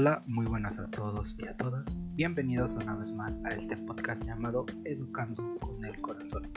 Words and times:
Hola, 0.00 0.22
muy 0.28 0.46
buenas 0.46 0.78
a 0.78 0.88
todos 0.92 1.34
y 1.40 1.48
a 1.48 1.56
todas. 1.56 1.84
Bienvenidos 2.14 2.72
una 2.76 2.94
vez 2.94 3.12
más 3.12 3.34
a 3.44 3.48
este 3.48 3.76
podcast 3.78 4.22
llamado 4.22 4.64
Educando 4.84 5.58
con 5.58 5.84
el 5.84 6.00
Corazón. 6.00 6.52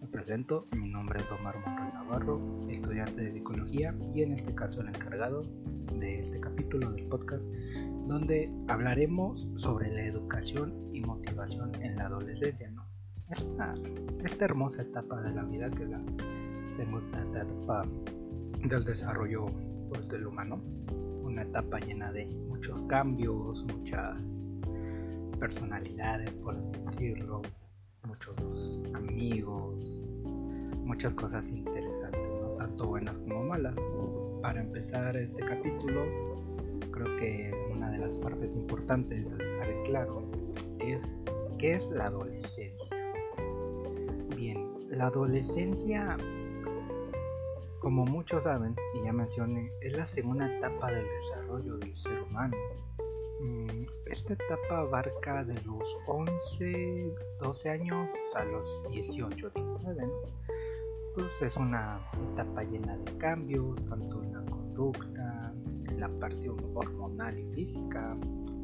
Me 0.00 0.08
presento, 0.08 0.66
mi 0.72 0.88
nombre 0.88 1.20
es 1.20 1.30
Omar 1.30 1.56
Monroy 1.60 1.92
Navarro, 1.92 2.40
estudiante 2.68 3.22
de 3.22 3.32
psicología 3.32 3.94
y 4.12 4.22
en 4.24 4.32
este 4.32 4.56
caso 4.56 4.80
el 4.80 4.88
encargado 4.88 5.42
de 6.00 6.18
este 6.18 6.40
capítulo 6.40 6.90
del 6.90 7.06
podcast 7.06 7.44
donde 8.08 8.50
hablaremos 8.66 9.46
sobre 9.54 9.92
la 9.92 10.06
educación 10.06 10.74
y 10.92 11.00
motivación 11.00 11.72
en 11.80 11.94
la 11.94 12.06
adolescencia, 12.06 12.72
¿no? 12.72 12.88
Esta, 13.30 13.72
esta 14.24 14.44
hermosa 14.46 14.82
etapa 14.82 15.22
de 15.22 15.32
la 15.32 15.44
vida 15.44 15.70
que 15.70 15.84
la 15.84 16.02
segunda 16.74 17.22
etapa 17.22 17.86
del 18.64 18.84
desarrollo 18.84 19.46
pues, 19.90 20.08
del 20.08 20.26
humano 20.26 20.60
una 21.34 21.42
etapa 21.42 21.80
llena 21.80 22.12
de 22.12 22.26
muchos 22.26 22.80
cambios, 22.82 23.64
muchas 23.64 24.22
personalidades, 25.40 26.30
por 26.30 26.54
así 26.54 27.08
decirlo, 27.08 27.42
muchos 28.06 28.36
amigos, 28.94 30.00
muchas 30.84 31.12
cosas 31.14 31.44
interesantes, 31.48 32.20
¿no? 32.40 32.50
tanto 32.50 32.86
buenas 32.86 33.18
como 33.18 33.46
malas. 33.46 33.74
Para 34.42 34.60
empezar 34.60 35.16
este 35.16 35.44
capítulo, 35.44 36.04
creo 36.92 37.16
que 37.16 37.52
una 37.74 37.90
de 37.90 37.98
las 37.98 38.16
partes 38.18 38.54
importantes 38.54 39.28
de 39.28 39.44
dejar 39.44 39.70
en 39.70 39.84
claro 39.86 40.22
es 40.78 41.00
qué 41.58 41.74
es 41.74 41.84
la 41.90 42.04
adolescencia. 42.04 42.96
Bien, 44.36 44.68
la 44.88 45.06
adolescencia 45.06 46.16
como 47.84 48.06
muchos 48.06 48.44
saben, 48.44 48.74
y 48.94 49.04
ya 49.04 49.12
mencioné, 49.12 49.70
es 49.82 49.92
la 49.92 50.06
segunda 50.06 50.50
etapa 50.50 50.90
del 50.90 51.04
desarrollo 51.04 51.76
del 51.76 51.94
ser 51.94 52.22
humano. 52.22 52.56
Mm, 53.42 53.84
esta 54.06 54.32
etapa 54.32 54.78
abarca 54.78 55.44
de 55.44 55.52
los 55.64 55.98
11, 56.06 57.14
12 57.42 57.68
años 57.68 58.08
a 58.36 58.44
los 58.46 58.88
18, 58.90 59.50
19, 59.50 60.08
Pues 61.14 61.26
es 61.42 61.56
una 61.58 62.00
etapa 62.32 62.62
llena 62.62 62.96
de 62.96 63.18
cambios, 63.18 63.76
tanto 63.86 64.22
en 64.22 64.32
la 64.32 64.44
conducta, 64.50 65.52
en 65.86 66.00
la 66.00 66.08
parte 66.08 66.48
hormonal 66.48 67.38
y 67.38 67.44
física, 67.54 68.16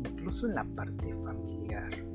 incluso 0.02 0.46
en 0.46 0.54
la 0.54 0.64
parte 0.64 1.14
familiar. 1.22 2.09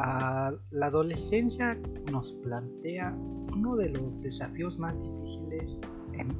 La 0.00 0.86
adolescencia 0.86 1.78
nos 2.10 2.32
plantea 2.42 3.14
uno 3.52 3.76
de 3.76 3.90
los 3.90 4.22
desafíos 4.22 4.78
más 4.78 4.94
difíciles, 4.98 5.76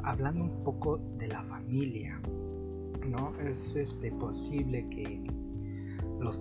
hablando 0.02 0.44
un 0.44 0.64
poco 0.64 0.98
de 1.18 1.28
la 1.28 1.42
familia, 1.42 2.18
¿no? 3.06 3.34
Es 3.40 3.76
este, 3.76 4.12
posible 4.12 4.88
que 4.88 5.22
los, 6.20 6.40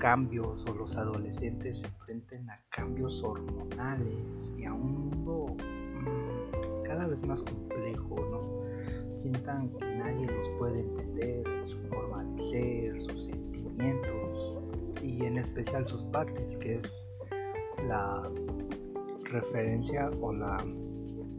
cambios 0.00 0.64
o 0.70 0.74
los 0.74 0.96
adolescentes 0.96 1.80
se 1.80 1.86
enfrenten 1.86 2.48
a 2.48 2.58
cambios 2.70 3.22
hormonales 3.22 4.50
y 4.56 4.64
a 4.64 4.72
un 4.72 5.10
mundo 5.10 5.56
mm, 5.58 6.82
cada 6.84 7.06
vez 7.08 7.20
más 7.26 7.42
complejo, 7.42 8.16
¿no? 8.30 9.18
Sientan 9.18 9.68
que 9.70 9.96
nadie 9.96 10.26
los 10.26 10.48
puede 10.58 10.80
entender, 10.80 11.44
su 11.66 11.78
forma 11.88 12.24
de 12.24 12.50
ser, 12.50 13.03
especial 15.54 15.86
sus 15.86 16.02
padres, 16.06 16.56
que 16.58 16.74
es 16.76 17.06
la 17.86 18.28
referencia 19.30 20.10
o 20.20 20.32
la 20.32 20.56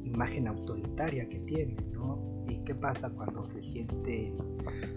imagen 0.06 0.48
autoritaria 0.48 1.28
que 1.28 1.40
tienen, 1.42 1.92
¿no? 1.92 2.46
¿Y 2.48 2.64
qué 2.64 2.74
pasa 2.76 3.10
cuando 3.10 3.44
se 3.46 3.62
sienten 3.62 4.38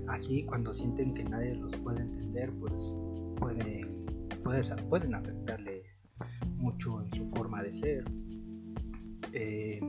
así, 0.06 0.44
cuando 0.44 0.72
sienten 0.72 1.14
que 1.14 1.24
nadie 1.24 1.56
los 1.56 1.74
puede 1.78 2.02
entender? 2.02 2.52
Pues 2.60 2.92
pueden, 3.38 4.06
pueden 4.88 5.14
afectarle 5.14 5.82
mucho 6.56 7.02
en 7.02 7.10
su 7.14 7.28
forma 7.30 7.62
de 7.64 7.74
ser. 7.80 8.04
Eh, 9.32 9.80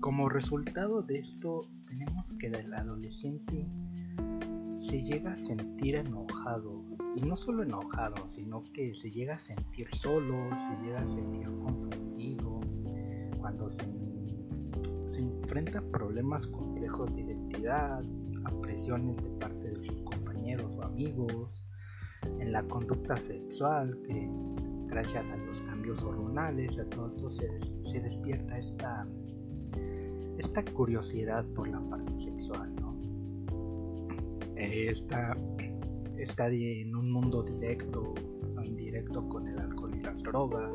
como 0.00 0.28
resultado 0.28 1.02
de 1.02 1.20
esto, 1.20 1.60
tenemos 1.86 2.34
que 2.40 2.48
el 2.48 2.74
adolescente 2.74 3.66
se 4.88 5.02
llega 5.02 5.32
a 5.32 5.38
sentir 5.38 5.94
enojado, 5.94 6.84
y 7.14 7.20
no 7.20 7.36
solo 7.36 7.62
enojado, 7.62 8.28
sino 8.34 8.62
que 8.72 8.94
se 8.94 9.10
llega 9.10 9.36
a 9.36 9.40
sentir 9.40 9.88
solo, 10.02 10.48
se 10.50 10.84
llega 10.84 11.00
a 11.00 11.06
sentir 11.06 11.46
confundido, 11.46 12.60
cuando 13.38 13.70
se, 13.70 13.84
enfrenta 15.16 15.78
a 15.78 15.82
problemas 15.82 16.46
complejos 16.48 17.14
de 17.14 17.22
identidad, 17.22 18.02
a 18.44 18.60
presiones 18.60 19.16
de 19.16 19.30
parte 19.38 19.70
de 19.70 19.86
sus 19.86 20.02
compañeros 20.02 20.74
o 20.76 20.82
amigos, 20.82 21.62
en 22.40 22.52
la 22.52 22.62
conducta 22.64 23.16
sexual, 23.16 23.96
que 24.06 24.28
gracias 24.86 25.24
a 25.24 25.36
los 25.36 25.60
cambios 25.62 26.02
hormonales, 26.02 26.78
a 26.78 26.84
todo 26.86 27.08
esto 27.08 27.30
se, 27.30 28.00
despierta 28.00 28.58
esta, 28.58 29.06
esta 30.38 30.64
curiosidad 30.72 31.44
por 31.54 31.68
la 31.68 31.80
parte 31.88 32.12
sexual, 32.24 32.74
¿no? 32.76 32.98
Esta 34.56 35.36
está 36.24 36.48
en 36.48 36.96
un 36.96 37.10
mundo 37.12 37.42
directo 37.42 38.14
o 38.56 38.62
indirecto 38.62 39.28
con 39.28 39.46
el 39.46 39.58
alcohol 39.58 39.94
y 39.94 40.02
las 40.02 40.22
drogas, 40.22 40.72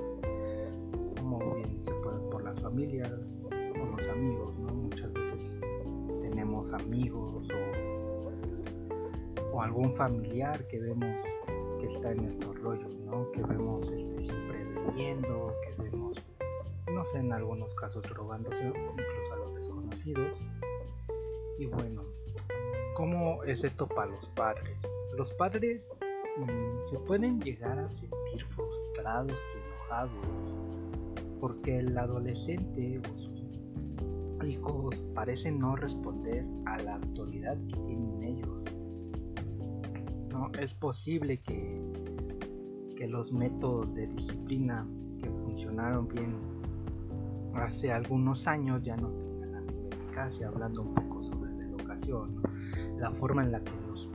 como 1.20 1.56
bien 1.56 1.84
se 1.84 1.92
puede 1.92 2.20
por 2.30 2.44
las 2.44 2.60
familias 2.62 3.12
o 3.12 3.86
los 3.86 4.10
amigos, 4.10 4.58
¿no? 4.60 4.74
Muchas 4.74 5.12
veces 5.12 5.60
tenemos 6.22 6.72
amigos 6.74 7.48
o, 9.54 9.62
algún 9.62 9.94
familiar 9.94 10.66
que 10.70 10.80
vemos 10.80 11.22
que 11.82 11.88
está 11.88 12.14
en 12.14 12.24
estos 12.26 12.58
rollos, 12.62 12.98
¿no? 13.00 13.30
Que 13.34 13.44
vemos 13.44 13.92
este, 13.92 14.24
siempre 14.24 14.64
bebiendo, 14.64 15.54
que 15.64 15.84
vemos, 15.84 16.18
no 16.94 17.04
sé, 17.08 17.18
en 17.18 17.34
algunos 17.34 17.76
casos 17.76 18.04
drogándose, 18.04 18.68
incluso 18.68 19.34
a 19.34 19.36
los 19.36 19.56
desconocidos. 19.56 20.40
Y 21.58 21.66
bueno, 21.66 22.06
¿cómo 23.00 23.42
es 23.46 23.64
esto 23.64 23.88
para 23.88 24.12
los 24.12 24.28
padres? 24.36 24.78
los 25.18 25.34
padres 25.36 25.82
mm, 26.38 26.90
se 26.90 27.00
pueden 27.00 27.40
llegar 27.40 27.80
a 27.80 27.90
sentir 27.92 28.46
frustrados 28.54 29.32
y 29.32 29.68
enojados 29.68 30.12
porque 31.40 31.80
el 31.80 31.98
adolescente 31.98 33.00
o 33.00 33.18
sus 33.18 34.46
hijos 34.46 34.98
parecen 35.16 35.60
no 35.60 35.78
responder 35.78 36.46
a 36.66 36.78
la 36.80 36.96
autoridad 36.96 37.56
que 37.68 37.74
tienen 37.86 38.22
ellos. 38.22 38.64
No 40.30 40.52
es 40.60 40.74
posible 40.74 41.38
que, 41.38 41.82
que 42.98 43.08
los 43.08 43.32
métodos 43.32 43.94
de 43.96 44.08
disciplina 44.08 44.86
que 45.22 45.30
funcionaron 45.30 46.10
bien 46.10 46.36
hace 47.54 47.94
algunos 47.94 48.46
años 48.46 48.84
ya 48.84 48.98
no 48.98 49.08
tengan 49.10 49.52
la 49.54 49.62
misma 49.62 49.88
eficacia, 49.90 50.48
hablando 50.50 50.82
un 50.82 50.94
poco 50.96 51.22
sobre 51.22 51.54
la 51.54 51.64
educación, 51.64 52.49
la 53.00 53.12
forma 53.12 53.44
en 53.44 53.54
la 53.54 53.64
que 53.64 53.72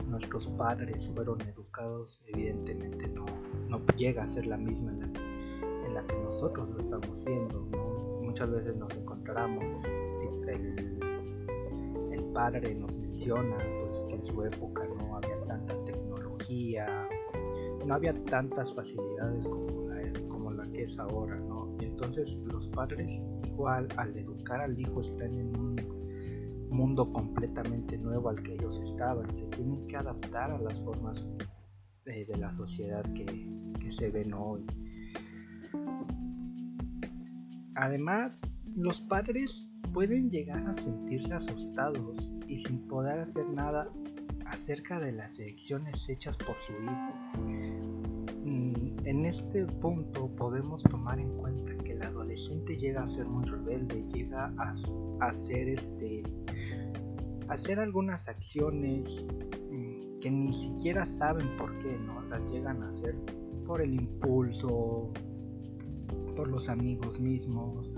nuestros 0.09 0.47
padres 0.49 1.09
fueron 1.15 1.41
educados, 1.41 2.19
evidentemente 2.27 3.07
no, 3.07 3.25
no 3.67 3.81
llega 3.97 4.23
a 4.23 4.27
ser 4.27 4.45
la 4.45 4.57
misma 4.57 4.91
en 4.91 5.93
la, 5.93 6.05
que 6.05 6.15
nosotros 6.17 6.69
lo 6.69 6.79
estamos 6.79 7.23
siendo. 7.23 7.61
Muchas 8.21 8.51
veces 8.51 8.75
nos 8.75 8.95
encontramos, 8.95 9.63
el, 10.47 10.99
el 12.11 12.23
padre 12.33 12.75
nos 12.75 12.95
menciona 12.97 13.57
pues, 13.57 14.03
que 14.07 14.15
en 14.15 14.25
su 14.27 14.43
época 14.43 14.83
no 14.97 15.15
había 15.15 15.41
tanta 15.45 15.73
tecnología, 15.85 17.07
no 17.85 17.93
había 17.93 18.13
tantas 18.25 18.73
facilidades 18.73 19.45
como 19.47 19.89
la, 19.89 20.27
como 20.27 20.51
la 20.51 20.63
que 20.71 20.83
es 20.83 20.99
ahora, 20.99 21.37
¿no? 21.37 21.75
Y 21.79 21.85
entonces 21.85 22.35
los 22.43 22.67
padres 22.67 23.19
igual 23.47 23.87
al 23.95 24.15
educar 24.17 24.61
al 24.61 24.77
hijo 24.79 25.01
están 25.01 25.33
en 25.33 25.57
un 25.57 25.94
mundo 26.75 27.11
completamente 27.11 27.97
nuevo 27.97 28.29
al 28.29 28.41
que 28.43 28.53
ellos 28.53 28.79
estaban. 28.81 29.27
Se 29.35 29.45
tienen 29.47 29.87
que 29.87 29.97
adaptar 29.97 30.51
a 30.51 30.59
las 30.59 30.79
formas 30.81 31.25
de, 32.05 32.27
la 32.37 32.51
sociedad 32.53 33.03
que, 33.13 33.25
que 33.79 33.91
se 33.91 34.09
ven 34.11 34.33
hoy. 34.33 34.65
Además, 37.75 38.31
los 38.75 39.01
padres 39.01 39.67
pueden 39.93 40.29
llegar 40.29 40.65
a 40.67 40.75
sentirse 40.75 41.33
asustados 41.33 42.29
y 42.47 42.59
sin 42.59 42.87
poder 42.87 43.19
hacer 43.19 43.47
nada 43.49 43.89
acerca 44.45 44.99
de 44.99 45.13
las 45.13 45.37
elecciones 45.39 46.07
hechas 46.09 46.35
por 46.37 46.55
su 46.67 46.73
hijo. 46.73 47.41
Mm, 48.43 49.07
en 49.07 49.25
este 49.25 49.65
punto 49.65 50.27
podemos 50.35 50.83
tomar 50.83 51.19
en 51.19 51.29
cuenta 51.37 51.75
que 51.83 51.93
el 51.93 52.03
adolescente 52.03 52.77
llega 52.77 53.03
a 53.03 53.09
ser 53.09 53.25
muy 53.25 53.45
rebelde, 53.45 54.03
llega 54.13 54.53
a, 54.57 54.73
a 55.21 55.33
ser 55.33 55.69
este 55.69 56.23
hacer 57.49 57.79
algunas 57.79 58.27
acciones 58.27 59.03
mm, 59.71 60.19
que 60.19 60.31
ni 60.31 60.53
siquiera 60.53 61.05
saben 61.05 61.47
por 61.57 61.77
qué, 61.79 61.97
¿no? 61.99 62.21
Las 62.29 62.41
llegan 62.51 62.83
a 62.83 62.89
hacer 62.89 63.15
por 63.65 63.81
el 63.81 63.93
impulso, 63.93 65.11
por 66.35 66.47
los 66.47 66.69
amigos 66.69 67.19
mismos. 67.19 67.89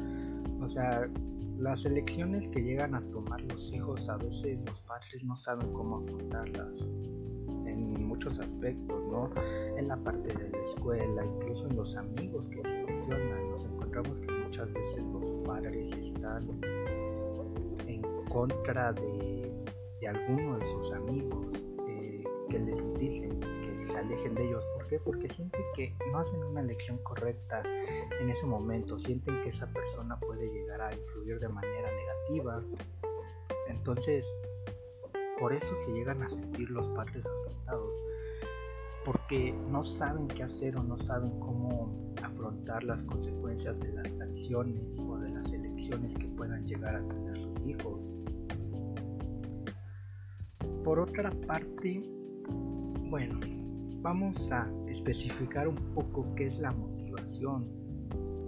O 0.62 0.70
sea, 0.70 1.10
las 1.58 1.86
elecciones 1.86 2.48
que 2.50 2.62
llegan 2.62 2.96
a 2.96 3.02
tomar 3.12 3.42
los 3.42 3.72
hijos, 3.74 4.08
a 4.10 4.18
veces 4.18 4.60
los 4.66 4.80
padres 4.82 5.24
no 5.24 5.36
saben 5.38 5.72
cómo 5.74 5.98
afrontarlas. 5.98 6.74
muchos 8.00 8.40
aspectos, 8.40 9.04
¿no? 9.12 9.30
En 9.78 9.88
la 9.88 9.98
parte 9.98 10.34
de 10.34 10.50
la 10.50 10.58
escuela, 10.70 11.24
incluso 11.24 11.68
en 11.68 11.76
los 11.76 11.96
amigos 11.96 12.48
que 12.48 12.62
se 12.64 12.88
nos 13.52 13.64
encontramos 13.66 14.20
que 14.20 14.32
muchas 14.32 14.74
veces 14.74 15.04
los 15.14 15.30
padres 15.46 15.92
están 15.92 16.44
en 17.88 18.02
contra 18.30 18.94
de, 18.94 19.27
de 20.08 20.18
alguno 20.18 20.58
de 20.58 20.66
sus 20.72 20.92
amigos 20.94 21.48
eh, 21.90 22.24
que 22.50 22.60
les 22.60 22.94
dicen 22.98 23.40
que 23.42 23.86
se 23.88 23.98
alejen 23.98 24.36
de 24.36 24.48
ellos. 24.48 24.64
¿Por 24.76 24.88
qué? 24.88 25.00
Porque 25.00 25.28
sienten 25.28 25.62
que 25.76 25.94
no 26.12 26.20
hacen 26.20 26.42
una 26.44 26.62
elección 26.62 26.98
correcta 27.00 27.62
en 28.22 28.30
ese 28.30 28.46
momento, 28.46 28.98
sienten 29.00 29.42
que 29.42 29.50
esa 29.50 29.68
persona 29.68 30.18
puede 30.20 30.48
llegar 30.50 30.80
a 30.80 30.96
influir 30.96 31.40
de 31.40 31.50
manera 31.50 31.90
negativa. 31.92 32.64
Entonces, 33.68 34.26
por 35.40 35.52
eso 35.52 35.76
se 35.86 35.92
llegan 35.92 36.24
a 36.24 36.30
sentir 36.30 36.70
los 36.70 36.88
padres 36.96 37.26
asustados, 37.26 37.92
porque 39.04 39.54
no 39.70 39.84
saben 39.84 40.30
qué 40.30 40.44
hacer 40.44 40.78
o 40.78 40.84
no 40.84 40.98
saben 41.00 41.38
cómo 41.40 42.14
afrontar 42.24 42.84
las 42.86 43.04
consecuencias 43.04 43.78
de 43.82 43.92
las 43.92 44.22
acciones 44.22 44.82
o 45.00 45.18
de 45.18 45.30
las 45.32 45.52
elecciones 45.52 46.16
que 46.16 46.28
puedan 46.30 46.66
llegar 46.66 46.96
a 46.96 47.08
tener 47.10 47.38
sus 47.38 47.68
hijos. 47.68 48.17
Por 50.88 51.02
otra 51.02 51.32
parte, 51.46 52.02
bueno, 53.10 53.38
vamos 54.02 54.50
a 54.54 54.72
especificar 54.88 55.68
un 55.68 55.76
poco 55.94 56.34
qué 56.34 56.48
es 56.48 56.60
la 56.60 56.72
motivación. 56.72 57.66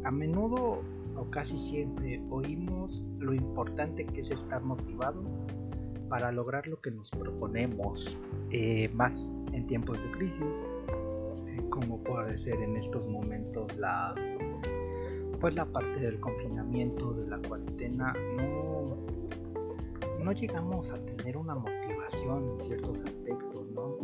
A 0.06 0.12
menudo 0.12 0.81
o 1.18 1.30
casi 1.31 1.59
siempre 1.69 2.24
oímos 2.30 3.03
lo 3.18 3.33
importante 3.33 4.06
que 4.06 4.21
es 4.21 4.31
estar 4.31 4.63
motivado 4.63 5.21
para 6.07 6.31
lograr 6.31 6.65
lo 6.65 6.80
que 6.80 6.91
nos 6.91 7.12
proponemos, 7.12 8.18
eh, 8.51 8.88
más 8.94 9.30
en 9.51 9.68
tiempos 9.68 10.01
de 10.01 10.12
crisis, 10.12 10.39
eh, 10.39 11.62
como 11.69 12.01
puede 12.01 12.38
ser 12.38 12.56
en 12.62 12.77
estos 12.77 13.06
momentos 13.06 13.75
la 13.75 14.15
pues 15.41 15.56
la 15.56 15.65
parte 15.65 16.00
del 16.00 16.21
confinamiento, 16.21 17.12
de 17.15 17.27
la 17.27 17.38
cuarentena, 17.39 18.13
no, 18.38 18.86
no 20.24 20.31
llegamos 20.31 20.89
a 20.94 21.00
tener 21.00 21.36
una 21.36 21.56
motivación 21.56 21.88
en 22.13 22.65
ciertos 22.65 23.01
aspectos, 23.01 23.69
¿no? 23.71 23.97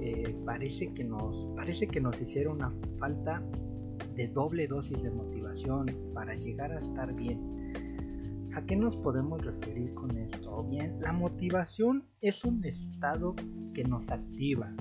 Eh, 0.00 0.34
parece 0.44 0.92
que 0.94 1.04
nos 1.04 1.46
parece 1.54 1.86
que 1.86 2.00
nos 2.00 2.20
hiciera 2.20 2.50
una 2.50 2.72
falta 2.98 3.42
de 4.14 4.28
doble 4.28 4.66
dosis 4.66 5.02
de 5.02 5.10
motivación 5.10 5.86
para 6.14 6.34
llegar 6.34 6.72
a 6.72 6.78
estar 6.78 7.14
bien 7.14 7.60
¿A 8.54 8.62
qué 8.62 8.74
nos 8.74 8.96
podemos 8.96 9.40
referir 9.44 9.94
con 9.94 10.10
esto? 10.18 10.64
Bien, 10.64 11.00
la 11.00 11.12
motivación 11.12 12.04
es 12.20 12.44
un 12.44 12.64
estado 12.64 13.36
que 13.74 13.84
nos 13.84 14.10
activa, 14.10 14.74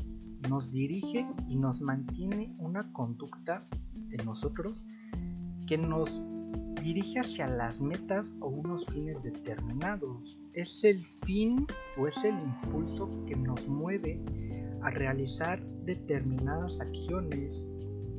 nos 0.50 0.72
dirige 0.72 1.28
y 1.48 1.56
nos 1.56 1.80
mantiene 1.80 2.56
una 2.58 2.92
conducta 2.94 3.68
de 3.94 4.18
nosotros 4.26 4.84
que 5.68 5.78
nos 5.78 6.10
dirige 6.80 7.20
hacia 7.20 7.48
las 7.48 7.80
metas 7.80 8.26
o 8.40 8.48
unos 8.48 8.86
fines 8.88 9.22
determinados. 9.24 10.40
Es 10.54 10.84
el 10.84 11.06
fin 11.26 11.66
o 11.98 12.08
es 12.08 12.18
el 12.24 12.36
impulso 12.40 13.10
que 13.26 13.36
nos 13.36 13.68
mueve 13.68 14.22
a 14.82 14.90
realizar 14.90 15.62
determinadas 15.84 16.80
acciones 16.80 17.66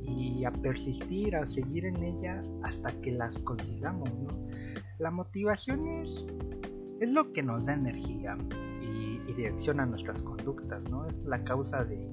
y 0.03 0.43
a 0.45 0.51
persistir, 0.51 1.35
a 1.35 1.45
seguir 1.45 1.85
en 1.85 2.03
ella 2.03 2.43
hasta 2.63 2.89
que 3.01 3.11
las 3.11 3.37
consigamos, 3.39 4.09
¿no? 4.19 4.29
La 4.99 5.09
motivación 5.09 5.87
es, 5.87 6.25
es 6.99 7.09
lo 7.09 7.31
que 7.33 7.41
nos 7.41 7.65
da 7.65 7.73
energía 7.73 8.37
y, 8.81 9.19
direcciona 9.31 9.85
nuestras 9.85 10.21
conductas, 10.23 10.83
¿no? 10.91 11.07
Es 11.07 11.17
la 11.23 11.41
causa 11.45 11.85
de, 11.85 12.05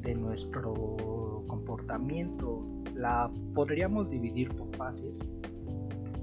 de 0.00 0.14
nuestro 0.14 1.44
comportamiento. 1.46 2.66
La 2.94 3.30
podríamos 3.54 4.08
dividir 4.08 4.48
por 4.56 4.74
fases. 4.76 5.14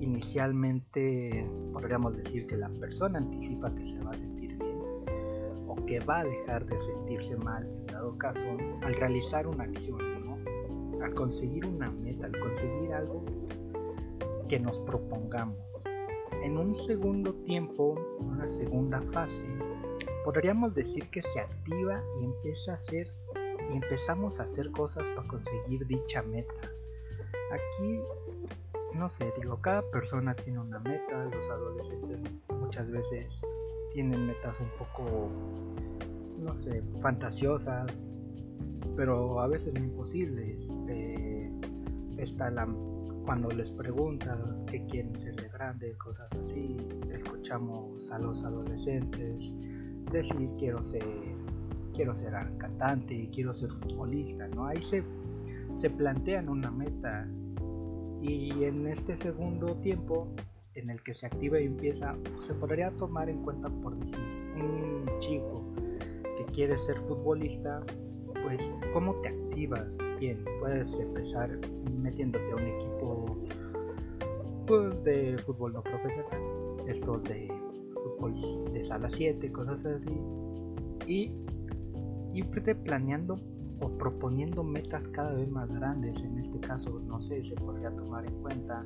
Inicialmente 0.03 1.47
podríamos 1.71 2.17
decir 2.17 2.45
que 2.45 2.57
la 2.57 2.67
persona 2.67 3.19
anticipa 3.19 3.73
que 3.73 3.87
se 3.87 3.97
va 3.99 4.11
a 4.11 4.15
sentir 4.15 4.57
bien 4.57 4.77
o 5.65 5.75
que 5.85 6.01
va 6.01 6.19
a 6.19 6.23
dejar 6.25 6.65
de 6.65 6.77
sentirse 6.81 7.37
mal, 7.37 7.63
en 7.63 7.85
dado 7.85 8.17
caso, 8.17 8.41
al 8.81 8.95
realizar 8.95 9.47
una 9.47 9.63
acción, 9.63 9.97
¿no? 10.25 10.37
al 11.01 11.13
conseguir 11.15 11.65
una 11.65 11.89
meta, 11.89 12.25
al 12.25 12.37
conseguir 12.37 12.91
algo 12.93 13.23
que 14.49 14.59
nos 14.59 14.77
propongamos. 14.79 15.57
En 16.43 16.57
un 16.57 16.75
segundo 16.75 17.33
tiempo, 17.45 17.95
una 18.19 18.49
segunda 18.49 19.01
fase, 19.13 19.57
podríamos 20.25 20.75
decir 20.75 21.09
que 21.11 21.21
se 21.21 21.39
activa 21.39 22.03
y 22.19 22.25
empieza 22.25 22.73
a 22.73 22.75
hacer 22.75 23.07
y 23.71 23.77
empezamos 23.77 24.37
a 24.41 24.43
hacer 24.43 24.69
cosas 24.71 25.07
para 25.15 25.25
conseguir 25.29 25.87
dicha 25.87 26.21
meta. 26.23 26.69
Aquí, 27.51 28.01
no 28.95 29.09
sé, 29.09 29.31
digo, 29.39 29.57
cada 29.61 29.81
persona 29.91 30.35
tiene 30.35 30.59
una 30.59 30.79
meta, 30.79 31.25
los 31.25 31.49
adolescentes 31.49 32.19
muchas 32.49 32.89
veces 32.89 33.41
tienen 33.93 34.27
metas 34.27 34.55
un 34.59 34.69
poco, 34.77 35.29
no 36.39 36.55
sé, 36.57 36.81
fantasiosas, 37.01 37.91
pero 38.95 39.39
a 39.41 39.47
veces 39.47 39.73
imposibles. 39.75 40.57
Eh, 40.87 41.51
está 42.17 42.49
la 42.49 42.67
cuando 43.25 43.49
les 43.51 43.71
preguntas 43.71 44.37
qué 44.67 44.85
quieren 44.87 45.17
ser 45.21 45.35
de 45.35 45.47
grande, 45.49 45.95
cosas 45.97 46.27
así, 46.45 46.77
escuchamos 47.09 48.11
a 48.11 48.19
los 48.19 48.43
adolescentes 48.43 49.37
decir 50.11 50.49
quiero 50.59 50.85
ser, 50.89 51.05
quiero 51.93 52.15
ser 52.15 52.33
cantante, 52.57 53.29
quiero 53.33 53.53
ser 53.53 53.69
futbolista, 53.71 54.47
¿no? 54.49 54.65
Ahí 54.67 54.83
se, 54.89 55.03
se 55.79 55.89
plantean 55.89 56.49
una 56.49 56.69
meta 56.69 57.27
y 58.23 58.63
en 58.63 58.87
este 58.87 59.17
segundo 59.17 59.75
tiempo 59.75 60.27
en 60.75 60.89
el 60.89 61.03
que 61.03 61.13
se 61.13 61.25
activa 61.25 61.59
y 61.59 61.65
empieza, 61.65 62.15
se 62.47 62.53
podría 62.53 62.89
tomar 62.91 63.29
en 63.29 63.43
cuenta 63.43 63.69
por 63.69 63.95
decir 63.97 64.17
un 64.55 65.05
chico 65.19 65.63
que 66.37 66.45
quiere 66.53 66.77
ser 66.79 66.97
futbolista, 67.01 67.83
pues 68.41 68.61
cómo 68.93 69.13
te 69.21 69.27
activas, 69.27 69.85
puedes 70.61 70.93
empezar 70.93 71.59
metiéndote 72.01 72.51
a 72.51 72.55
un 72.55 72.67
equipo 72.67 73.37
pues, 74.67 75.03
de 75.03 75.37
fútbol 75.39 75.73
no 75.73 75.83
profesional, 75.83 76.41
estos 76.87 77.23
de 77.25 77.51
fútbol 77.93 78.73
de 78.73 78.85
sala 78.85 79.09
7, 79.11 79.51
cosas 79.51 79.85
así, 79.85 80.17
y 81.05 81.31
irte 82.33 82.73
planeando 82.73 83.35
o 83.81 83.97
proponiendo 83.97 84.63
metas 84.63 85.07
cada 85.09 85.33
vez 85.33 85.49
más 85.49 85.69
grandes. 85.73 86.21
En 86.23 86.37
este 86.39 86.59
caso, 86.59 87.01
no 87.05 87.21
sé, 87.21 87.43
se 87.43 87.55
podría 87.55 87.91
tomar 87.91 88.25
en 88.25 88.41
cuenta, 88.41 88.85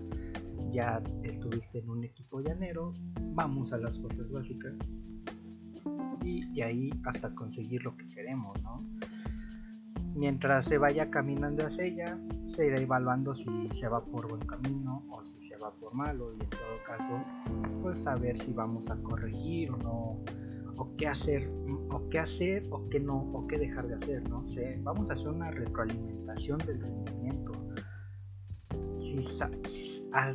ya 0.72 1.02
estuviste 1.24 1.80
en 1.80 1.90
un 1.90 2.04
equipo 2.04 2.42
llanero, 2.42 2.94
vamos 3.34 3.72
a 3.74 3.78
las 3.78 3.98
cosas 4.00 4.30
básicas, 4.32 4.74
y, 6.24 6.46
y 6.54 6.62
ahí 6.62 6.90
hasta 7.06 7.34
conseguir 7.34 7.84
lo 7.84 7.96
que 7.96 8.08
queremos, 8.08 8.62
¿no? 8.64 8.84
mientras 10.18 10.66
se 10.66 10.78
vaya 10.78 11.10
caminando 11.10 11.66
hacia 11.66 11.86
ella, 11.86 12.18
se 12.56 12.66
irá 12.66 12.80
evaluando 12.80 13.36
si 13.36 13.70
se 13.74 13.88
va 13.88 14.04
por 14.04 14.28
buen 14.28 14.42
camino 14.42 15.04
o 15.12 15.24
si 15.24 15.48
se 15.48 15.56
va 15.58 15.72
por 15.72 15.94
malo 15.94 16.34
y 16.34 16.42
en 16.42 16.50
todo 16.50 16.84
caso, 16.86 17.24
pues 17.84 18.02
saber 18.02 18.40
si 18.40 18.52
vamos 18.52 18.90
a 18.90 18.96
corregir 18.98 19.72
o 19.72 19.78
no, 19.78 20.20
o 20.78 20.96
qué 20.96 21.08
hacer, 21.08 21.50
o 21.90 22.10
qué 22.10 22.20
hacer 22.20 22.64
o 22.72 22.88
qué 22.90 23.00
no, 23.00 23.18
o 23.34 23.48
qué 23.48 23.58
dejar 23.58 23.88
de 23.88 23.96
hacer, 23.96 24.30
no 24.30 24.46
sé, 24.48 24.80
vamos 24.84 25.10
a 25.10 25.14
hacer 25.14 25.30
una 25.30 25.52
retroalimentación 25.52 26.60
del 26.60 26.82
rendimiento. 26.82 27.52
Si 29.00 29.18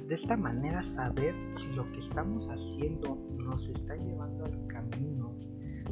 de 0.07 0.15
esta 0.15 0.37
manera 0.37 0.83
saber 0.83 1.35
si 1.57 1.69
lo 1.75 1.91
que 1.93 2.01
estamos 2.01 2.49
haciendo 2.49 3.17
nos 3.39 3.69
está 3.69 3.97
llevando 3.97 4.45
al 4.45 4.67
camino 4.67 5.35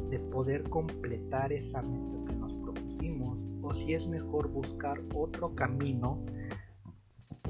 de 0.09 0.19
poder 0.19 0.63
completar 0.69 1.51
esa 1.51 1.81
meta 1.81 2.25
que 2.27 2.35
nos 2.35 2.53
propusimos 2.53 3.37
o 3.61 3.73
si 3.73 3.93
es 3.93 4.07
mejor 4.07 4.49
buscar 4.49 5.01
otro 5.13 5.53
camino 5.55 6.23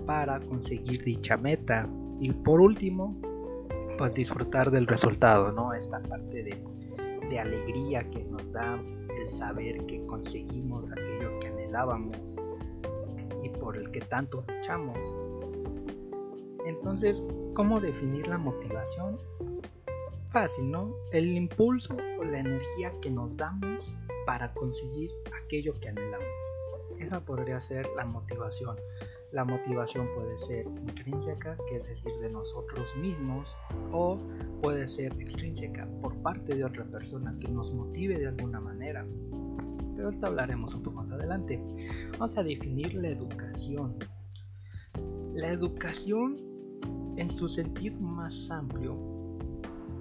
para 0.06 0.40
conseguir 0.40 1.04
dicha 1.04 1.38
meta. 1.38 1.88
Y 2.20 2.32
por 2.32 2.62
último, 2.62 3.20
pues 3.98 4.14
disfrutar 4.14 4.72
del 4.72 4.88
resultado, 4.88 5.52
¿no? 5.52 5.74
Esta 5.74 6.02
parte 6.02 6.44
de, 6.44 6.64
de 7.32 7.40
alegría 7.40 8.04
que 8.12 8.24
nos 8.26 8.52
da 8.52 8.78
el 9.18 9.30
saber 9.30 9.86
que 9.86 10.06
conseguimos 10.06 10.92
aquello 10.92 11.40
que 11.40 11.48
anhelábamos 11.48 12.18
y 13.42 13.50
por 13.50 13.78
el 13.78 13.90
que 13.92 14.02
tanto 14.02 14.44
luchamos. 14.48 14.98
Entonces, 16.66 17.24
¿cómo 17.56 17.80
definir 17.80 18.28
la 18.28 18.38
motivación? 18.38 19.18
Fácil, 20.30 20.72
¿no? 20.72 20.94
El 21.14 21.30
impulso 21.32 21.96
o 22.20 22.24
la 22.26 22.40
energía 22.40 22.92
que 23.02 23.10
nos 23.10 23.36
damos 23.38 23.96
para 24.26 24.54
conseguir 24.54 25.10
aquello 25.44 25.74
que 25.80 25.88
anhelamos. 25.88 26.28
Esa 27.00 27.22
podría 27.22 27.62
ser 27.62 27.88
la 27.96 28.04
motivación. 28.06 28.76
La 29.32 29.46
motivación 29.46 30.08
puede 30.14 30.38
ser 30.40 30.66
intrínseca, 30.66 31.56
que 31.70 31.78
es 31.78 31.88
decir, 31.88 32.12
de 32.22 32.30
nosotros 32.30 32.86
mismos, 32.98 33.48
o 33.94 34.18
puede 34.62 34.90
ser 34.90 35.14
extrínseca 35.20 35.88
por 36.02 36.16
parte 36.18 36.56
de 36.56 36.66
otra 36.66 36.84
persona 36.86 37.34
que 37.40 37.48
nos 37.48 37.74
motive 37.74 38.20
de 38.20 38.28
alguna 38.28 38.60
manera. 38.60 39.06
pero 39.96 40.10
esto 40.10 40.28
hablaremos 40.28 40.74
un 40.74 40.96
más 40.96 41.12
adelante. 41.12 41.62
Vamos 42.18 42.38
a 42.38 42.44
definir 42.44 42.94
la 42.96 43.10
educación. 43.10 43.96
La 45.34 45.50
educación 45.50 46.38
en 47.16 47.32
su 47.32 47.48
sentido 47.48 48.00
más 48.00 48.34
amplio, 48.50 48.98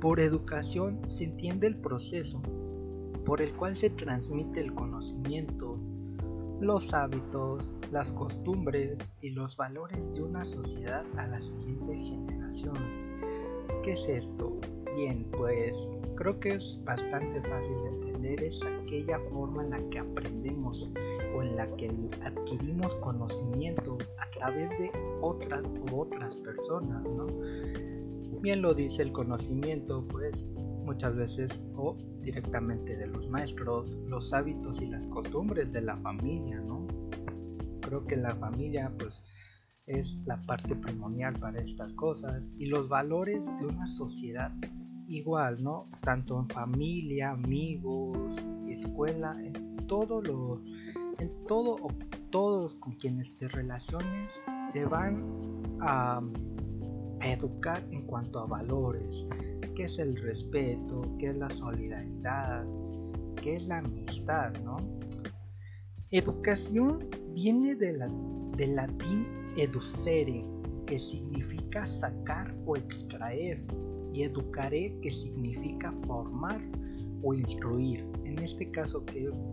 por 0.00 0.18
educación 0.18 1.00
se 1.08 1.24
entiende 1.24 1.66
el 1.66 1.76
proceso 1.76 2.40
por 3.24 3.42
el 3.42 3.52
cual 3.52 3.76
se 3.76 3.90
transmite 3.90 4.60
el 4.60 4.74
conocimiento, 4.74 5.78
los 6.60 6.92
hábitos, 6.92 7.72
las 7.90 8.12
costumbres 8.12 8.98
y 9.22 9.30
los 9.30 9.56
valores 9.56 9.98
de 10.14 10.22
una 10.22 10.44
sociedad 10.44 11.04
a 11.16 11.26
la 11.26 11.40
siguiente 11.40 11.96
generación. 11.96 12.76
¿Qué 13.82 13.92
es 13.92 14.08
esto? 14.08 14.58
Bien, 14.94 15.26
pues 15.32 15.74
creo 16.16 16.38
que 16.38 16.50
es 16.50 16.80
bastante 16.84 17.40
fácil 17.40 17.74
de 17.82 17.88
entender, 17.88 18.42
es 18.42 18.60
aquella 18.82 19.18
forma 19.30 19.64
en 19.64 19.70
la 19.70 19.78
que 19.88 20.00
aprendemos 20.00 20.90
o 21.34 21.42
en 21.42 21.56
la 21.56 21.66
que 21.76 21.90
adquirimos 22.22 22.94
conocimientos 22.96 23.98
a 24.18 24.30
través 24.38 24.68
de 24.78 24.90
otras 25.22 25.62
u 25.90 26.00
otras 26.00 26.34
personas, 26.36 27.02
¿no? 27.04 27.26
Bien 28.42 28.60
lo 28.60 28.74
dice 28.74 29.02
el 29.02 29.12
conocimiento, 29.12 30.04
pues 30.08 30.34
muchas 30.90 31.14
veces 31.14 31.52
o 31.76 31.96
directamente 32.20 32.96
de 32.96 33.06
los 33.06 33.28
maestros, 33.28 33.88
los 34.08 34.32
hábitos 34.32 34.82
y 34.82 34.86
las 34.86 35.06
costumbres 35.06 35.72
de 35.72 35.82
la 35.82 35.96
familia, 35.98 36.60
¿no? 36.66 36.84
Creo 37.80 38.04
que 38.06 38.16
la 38.16 38.34
familia 38.34 38.92
pues 38.98 39.22
es 39.86 40.16
la 40.26 40.42
parte 40.42 40.74
primordial 40.74 41.34
para 41.34 41.60
estas 41.60 41.92
cosas 41.92 42.42
y 42.58 42.66
los 42.66 42.88
valores 42.88 43.40
de 43.60 43.66
una 43.66 43.86
sociedad 43.86 44.50
igual, 45.06 45.62
¿no? 45.62 45.88
Tanto 46.02 46.40
en 46.40 46.48
familia, 46.48 47.30
amigos, 47.30 48.36
escuela, 48.68 49.32
en 49.38 49.76
todo 49.86 50.20
lo 50.20 50.60
en 51.20 51.30
todo 51.46 51.76
o 51.76 51.88
todos 52.30 52.74
con 52.74 52.94
quienes 52.94 53.32
te 53.36 53.46
relaciones 53.46 54.32
te 54.72 54.84
van 54.84 55.22
a 55.82 56.20
educar 57.22 57.82
en 57.90 58.06
cuanto 58.06 58.40
a 58.40 58.46
valores, 58.46 59.26
qué 59.74 59.84
es 59.84 59.98
el 59.98 60.16
respeto, 60.16 61.02
qué 61.18 61.30
es 61.30 61.36
la 61.36 61.50
solidaridad, 61.50 62.64
qué 63.42 63.56
es 63.56 63.66
la 63.66 63.78
amistad, 63.78 64.52
¿no? 64.64 64.76
Educación 66.10 67.08
viene 67.32 67.74
de 67.76 67.92
la, 67.92 68.08
del 68.56 68.76
latín 68.76 69.26
educere, 69.56 70.42
que 70.86 70.98
significa 70.98 71.86
sacar 71.86 72.54
o 72.66 72.76
extraer, 72.76 73.64
y 74.12 74.24
educaré, 74.24 74.96
que 75.02 75.10
significa 75.10 75.92
formar 76.06 76.60
o 77.22 77.34
instruir. 77.34 78.04
En 78.24 78.38
este 78.40 78.70
caso, 78.70 79.04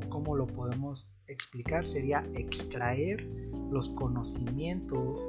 ¿cómo 0.10 0.36
lo 0.36 0.48
podemos 0.48 1.08
explicar? 1.28 1.86
Sería 1.86 2.26
extraer 2.34 3.28
los 3.72 3.90
conocimientos 3.90 5.24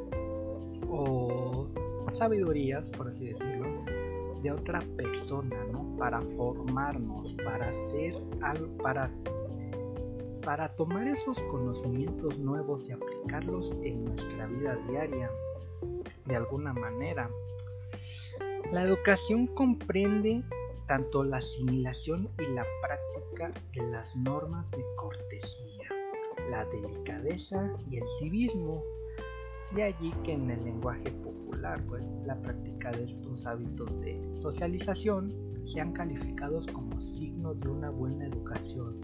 o 0.89 1.69
sabidurías, 2.19 2.91
por 2.91 3.09
así 3.09 3.33
decirlo, 3.33 3.85
de 4.43 4.53
otra 4.53 4.81
persona, 4.97 5.57
¿no? 5.73 5.97
Para 5.97 6.21
formarnos, 6.37 7.33
para 7.45 7.69
hacer 7.69 8.15
algo, 8.43 8.77
para, 8.79 9.11
para 10.45 10.75
tomar 10.75 11.09
esos 11.09 11.39
conocimientos 11.51 12.39
nuevos 12.39 12.89
y 12.89 12.93
aplicarlos 12.93 13.73
en 13.83 14.05
nuestra 14.05 14.47
vida 14.47 14.77
diaria, 14.89 15.31
de 16.27 16.37
alguna 16.37 16.73
manera. 16.73 17.31
La 18.73 18.83
educación 18.83 19.47
comprende 19.47 20.43
tanto 20.87 21.23
la 21.23 21.39
asimilación 21.39 22.29
y 22.39 22.47
la 22.55 22.65
práctica 22.83 23.53
de 23.75 23.83
las 23.91 24.15
normas 24.17 24.71
de 24.71 24.85
cortesía, 24.97 25.89
la 26.51 26.65
delicadeza 26.67 27.77
y 27.91 27.99
el 27.99 28.05
civismo, 28.19 28.83
de 29.75 29.83
allí 29.85 30.13
que 30.25 30.33
en 30.33 30.51
el 30.51 30.65
lenguaje 30.65 31.11
popular, 31.23 31.83
pues 31.89 32.05
la 32.25 32.37
práctica 32.41 32.91
de 32.93 33.05
estos 33.05 33.47
hábitos 33.47 34.01
de 34.01 34.21
socialización 34.41 35.33
sean 35.67 35.93
calificados 35.93 36.67
como 36.69 37.01
signos 37.01 37.61
de 37.61 37.69
una 37.69 37.91
buena 37.91 38.27
educación. 38.27 38.97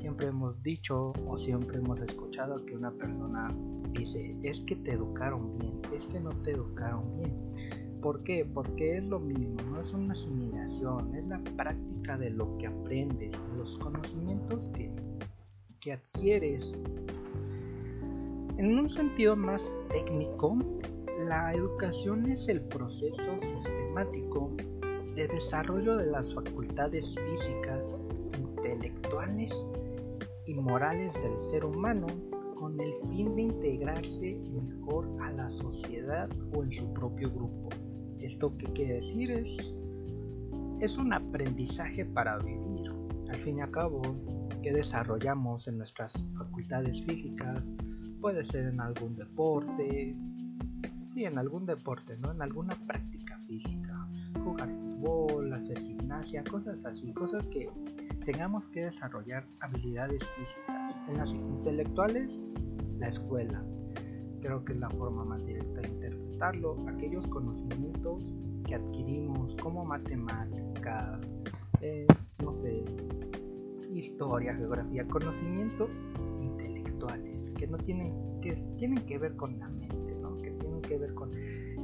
Siempre, 0.00 0.28
hemos 0.28 0.62
dicho 0.62 1.12
o 1.26 1.36
siempre 1.36 1.78
hemos 1.78 2.00
escuchado 2.00 2.64
que 2.64 2.76
una 2.76 2.92
persona 2.92 3.48
dice, 3.92 4.36
es 4.42 4.60
que 4.60 4.76
te 4.76 4.92
educaron 4.92 5.58
bien, 5.58 5.80
es 5.96 6.06
que 6.06 6.20
no 6.20 6.30
te 6.30 6.52
educaron 6.52 7.02
bien. 7.16 8.00
¿Por 8.00 8.22
qué? 8.22 8.44
Porque 8.44 8.98
es 8.98 9.04
lo 9.04 9.18
mismo, 9.18 9.56
no 9.72 9.80
es 9.80 9.92
una 9.92 10.12
asimilación, 10.12 11.12
es 11.14 11.26
la 11.26 11.40
práctica 11.56 12.16
de 12.16 12.30
lo 12.30 12.56
que 12.56 12.68
aprendes, 12.68 13.32
de 13.32 13.56
los 13.56 13.76
conocimientos 13.78 14.64
que, 14.74 14.92
que 15.80 15.94
adquieres 15.94 16.78
en 18.58 18.78
un 18.78 18.88
sentido 18.88 19.36
más 19.36 19.70
técnico, 19.90 20.56
la 21.26 21.52
educación 21.52 22.30
es 22.30 22.48
el 22.48 22.62
proceso 22.62 23.40
sistemático 23.40 24.50
de 25.14 25.28
desarrollo 25.28 25.96
de 25.96 26.06
las 26.06 26.32
facultades 26.34 27.14
físicas, 27.14 28.00
intelectuales 28.38 29.52
y 30.46 30.54
morales 30.54 31.12
del 31.14 31.50
ser 31.50 31.64
humano 31.64 32.06
con 32.54 32.80
el 32.80 32.94
fin 33.10 33.34
de 33.36 33.42
integrarse 33.42 34.40
mejor 34.52 35.06
a 35.20 35.30
la 35.32 35.50
sociedad 35.50 36.28
o 36.54 36.62
en 36.62 36.72
su 36.72 36.92
propio 36.94 37.30
grupo. 37.30 37.68
¿Esto 38.20 38.56
qué 38.56 38.66
quiere 38.72 38.94
decir? 39.00 39.30
Es, 39.32 39.74
es 40.80 40.96
un 40.96 41.12
aprendizaje 41.12 42.06
para 42.06 42.38
vivir. 42.38 42.90
Al 43.28 43.36
fin 43.36 43.58
y 43.58 43.60
al 43.60 43.70
cabo, 43.70 44.00
que 44.62 44.72
desarrollamos 44.72 45.68
en 45.68 45.78
nuestras 45.78 46.12
facultades 46.38 47.02
físicas, 47.04 47.62
puede 48.20 48.44
ser 48.44 48.66
en 48.66 48.80
algún 48.80 49.16
deporte, 49.16 50.16
sí, 51.14 51.24
en 51.24 51.38
algún 51.38 51.66
deporte, 51.66 52.16
¿no? 52.18 52.32
En 52.32 52.42
alguna 52.42 52.74
práctica 52.86 53.38
física, 53.46 54.08
jugar 54.44 54.68
fútbol, 54.68 55.52
hacer 55.52 55.78
gimnasia, 55.78 56.42
cosas 56.44 56.84
así, 56.84 57.12
cosas 57.12 57.46
que 57.48 57.70
tengamos 58.24 58.66
que 58.68 58.86
desarrollar 58.86 59.46
habilidades 59.60 60.22
físicas. 60.36 60.94
En 61.08 61.18
las 61.18 61.32
intelectuales, 61.32 62.38
la 62.98 63.08
escuela. 63.08 63.64
Creo 64.40 64.64
que 64.64 64.72
es 64.72 64.78
la 64.78 64.90
forma 64.90 65.24
más 65.24 65.44
directa 65.44 65.80
de 65.80 65.88
interpretarlo. 65.88 66.76
Aquellos 66.88 67.26
conocimientos 67.28 68.34
que 68.66 68.74
adquirimos 68.74 69.54
como 69.56 69.84
matemática, 69.84 71.20
eh, 71.80 72.06
no 72.42 72.54
sé, 72.62 72.84
historia, 73.94 74.54
geografía, 74.54 75.06
conocimientos 75.06 75.90
intelectuales 76.40 77.35
que 77.56 77.66
no 77.66 77.78
tienen 77.78 78.40
que 78.40 78.52
tienen 78.78 79.04
que 79.06 79.18
ver 79.18 79.34
con 79.36 79.58
la 79.58 79.68
mente, 79.68 80.14
¿no? 80.20 80.36
Que 80.38 80.50
tienen 80.52 80.82
que 80.82 80.98
ver 80.98 81.14
con 81.14 81.30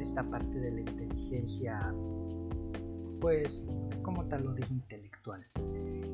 esta 0.00 0.22
parte 0.22 0.58
de 0.58 0.70
la 0.70 0.80
inteligencia 0.80 1.94
pues 3.20 3.64
como 4.02 4.24
tal 4.26 4.44
lo 4.44 4.52
dije 4.52 4.74
intelectual. 4.74 5.46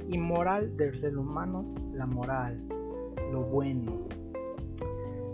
Y 0.06 0.18
moral 0.18 0.76
del 0.76 1.00
ser 1.00 1.16
humano, 1.16 1.74
la 1.94 2.06
moral, 2.06 2.62
lo 3.32 3.42
bueno, 3.44 4.06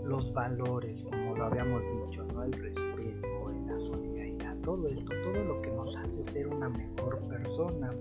los 0.05 0.33
valores, 0.33 1.03
como 1.03 1.35
lo 1.35 1.45
habíamos 1.45 1.81
dicho, 2.07 2.25
¿no? 2.33 2.43
El 2.43 2.53
respeto, 2.53 3.27
la 3.67 3.79
solidaridad, 3.79 4.55
todo 4.61 4.87
esto, 4.87 5.11
todo 5.23 5.43
lo 5.43 5.61
que 5.61 5.71
nos 5.71 5.95
hace 5.97 6.23
ser 6.31 6.47
una 6.47 6.69
mejor 6.69 7.19
persona. 7.27 7.91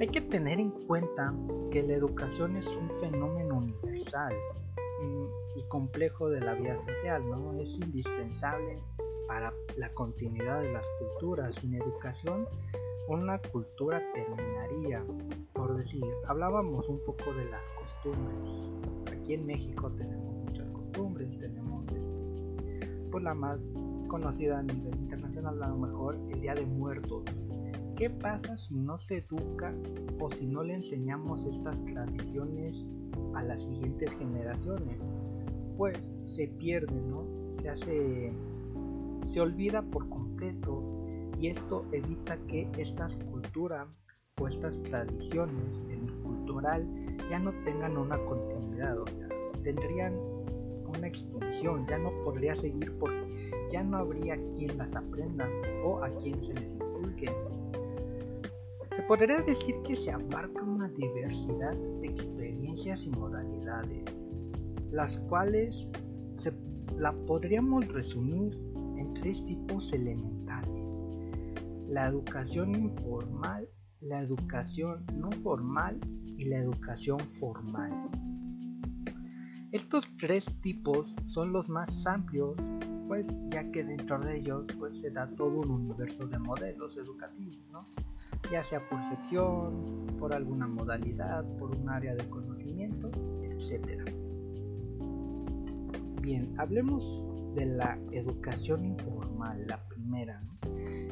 Hay 0.00 0.08
que 0.08 0.20
tener 0.20 0.58
en 0.58 0.70
cuenta 0.86 1.32
que 1.70 1.82
la 1.82 1.94
educación 1.94 2.56
es 2.56 2.66
un 2.66 2.90
fenómeno 3.00 3.58
universal 3.58 4.34
y 5.56 5.62
complejo 5.68 6.28
de 6.30 6.40
la 6.40 6.54
vida 6.54 6.76
social, 6.84 7.22
¿no? 7.28 7.52
Es 7.60 7.78
indispensable 7.78 8.76
para 9.28 9.52
la 9.76 9.88
continuidad 9.90 10.62
de 10.62 10.72
las 10.72 10.86
culturas. 10.98 11.54
Sin 11.56 11.74
educación, 11.74 12.46
una 13.08 13.38
cultura 13.38 14.02
terminaría. 14.12 15.04
Por 15.52 15.76
decir, 15.76 16.04
hablábamos 16.26 16.88
un 16.88 17.00
poco 17.04 17.32
de 17.32 17.44
las 17.50 17.64
costumbres. 17.78 19.12
Aquí 19.12 19.34
en 19.34 19.46
México 19.46 19.90
tenemos 19.92 20.34
muchas 20.34 20.68
costumbres, 20.70 21.38
tenemos 21.38 21.84
pues 23.10 23.22
la 23.22 23.34
más 23.34 23.60
conocida 24.08 24.58
a 24.58 24.62
nivel 24.62 24.94
internacional, 24.96 25.62
a 25.62 25.68
lo 25.68 25.76
mejor 25.76 26.16
el 26.30 26.40
Día 26.40 26.54
de 26.54 26.66
Muertos. 26.66 27.22
¿Qué 27.96 28.10
pasa 28.10 28.56
si 28.56 28.74
no 28.74 28.98
se 28.98 29.18
educa 29.18 29.72
o 30.18 30.28
si 30.28 30.46
no 30.46 30.64
le 30.64 30.74
enseñamos 30.74 31.46
estas 31.46 31.84
tradiciones 31.84 32.84
a 33.34 33.42
las 33.44 33.62
siguientes 33.62 34.10
generaciones? 34.18 34.98
Pues 35.76 35.96
se 36.24 36.48
pierde, 36.48 36.92
¿no? 36.92 37.24
Se 37.62 37.68
hace, 37.68 38.32
se 39.32 39.40
olvida 39.40 39.82
por 39.82 40.08
completo 40.08 40.82
y 41.38 41.48
esto 41.48 41.84
evita 41.92 42.36
que 42.48 42.68
estas 42.78 43.14
culturas 43.30 43.86
o 44.40 44.48
estas 44.48 44.80
tradiciones 44.82 45.80
en 45.88 46.06
cultural 46.24 46.84
ya 47.30 47.38
no 47.38 47.52
tengan 47.64 47.96
una 47.96 48.18
continuidad, 48.24 48.98
o 48.98 49.06
sea, 49.06 49.28
tendrían 49.62 50.14
una 50.88 51.06
extinción, 51.06 51.86
ya 51.86 51.98
no 51.98 52.10
podría 52.24 52.56
seguir 52.56 52.92
porque 52.98 53.52
ya 53.70 53.84
no 53.84 53.98
habría 53.98 54.36
quien 54.56 54.76
las 54.78 54.96
aprenda 54.96 55.48
o 55.84 56.02
a 56.02 56.08
quien 56.10 56.44
se 56.44 56.54
les 56.54 56.64
inculque. 56.64 57.26
Se 58.96 59.02
podría 59.02 59.42
decir 59.42 59.74
que 59.84 59.96
se 59.96 60.12
abarca 60.12 60.62
una 60.62 60.88
diversidad 60.88 61.76
de 62.00 62.06
experiencias 62.06 63.02
y 63.04 63.10
modalidades, 63.10 64.04
las 64.92 65.18
cuales 65.28 65.88
se 66.38 66.52
la 66.96 67.12
podríamos 67.26 67.88
resumir 67.88 68.56
en 68.96 69.12
tres 69.14 69.44
tipos 69.46 69.92
elementales. 69.92 70.84
La 71.88 72.06
educación 72.06 72.76
informal, 72.76 73.68
la 74.00 74.20
educación 74.20 75.04
no 75.12 75.32
formal 75.42 75.98
y 76.36 76.44
la 76.44 76.58
educación 76.58 77.18
formal. 77.40 77.90
Estos 79.72 80.08
tres 80.20 80.44
tipos 80.62 81.16
son 81.26 81.52
los 81.52 81.68
más 81.68 81.90
amplios, 82.06 82.54
pues 83.08 83.26
ya 83.50 83.68
que 83.72 83.82
dentro 83.82 84.20
de 84.20 84.38
ellos 84.38 84.66
pues 84.78 84.96
se 85.00 85.10
da 85.10 85.28
todo 85.34 85.62
un 85.62 85.70
universo 85.70 86.28
de 86.28 86.38
modelos 86.38 86.96
educativos, 86.96 87.60
¿no? 87.72 87.88
Ya 88.50 88.62
sea 88.64 88.80
por 88.88 88.98
sección, 89.10 90.06
por 90.18 90.32
alguna 90.32 90.66
modalidad, 90.66 91.44
por 91.58 91.76
un 91.76 91.88
área 91.88 92.14
de 92.14 92.28
conocimiento, 92.28 93.10
etc. 93.42 94.10
Bien, 96.20 96.54
hablemos 96.58 97.22
de 97.54 97.66
la 97.66 97.98
educación 98.12 98.84
informal, 98.84 99.66
la 99.66 99.78
primera. 99.88 100.42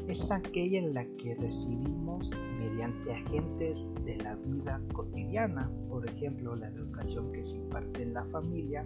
Es 0.09 0.31
aquella 0.31 0.79
en 0.79 0.95
la 0.95 1.05
que 1.17 1.35
recibimos 1.37 2.31
mediante 2.59 3.13
agentes 3.13 3.85
de 4.05 4.17
la 4.17 4.35
vida 4.37 4.81
cotidiana, 4.93 5.71
por 5.89 6.09
ejemplo, 6.09 6.57
la 6.57 6.69
educación 6.69 7.33
que 7.33 7.45
se 7.45 7.57
imparte 7.57 8.03
en 8.03 8.15
la 8.15 8.25
familia, 8.27 8.85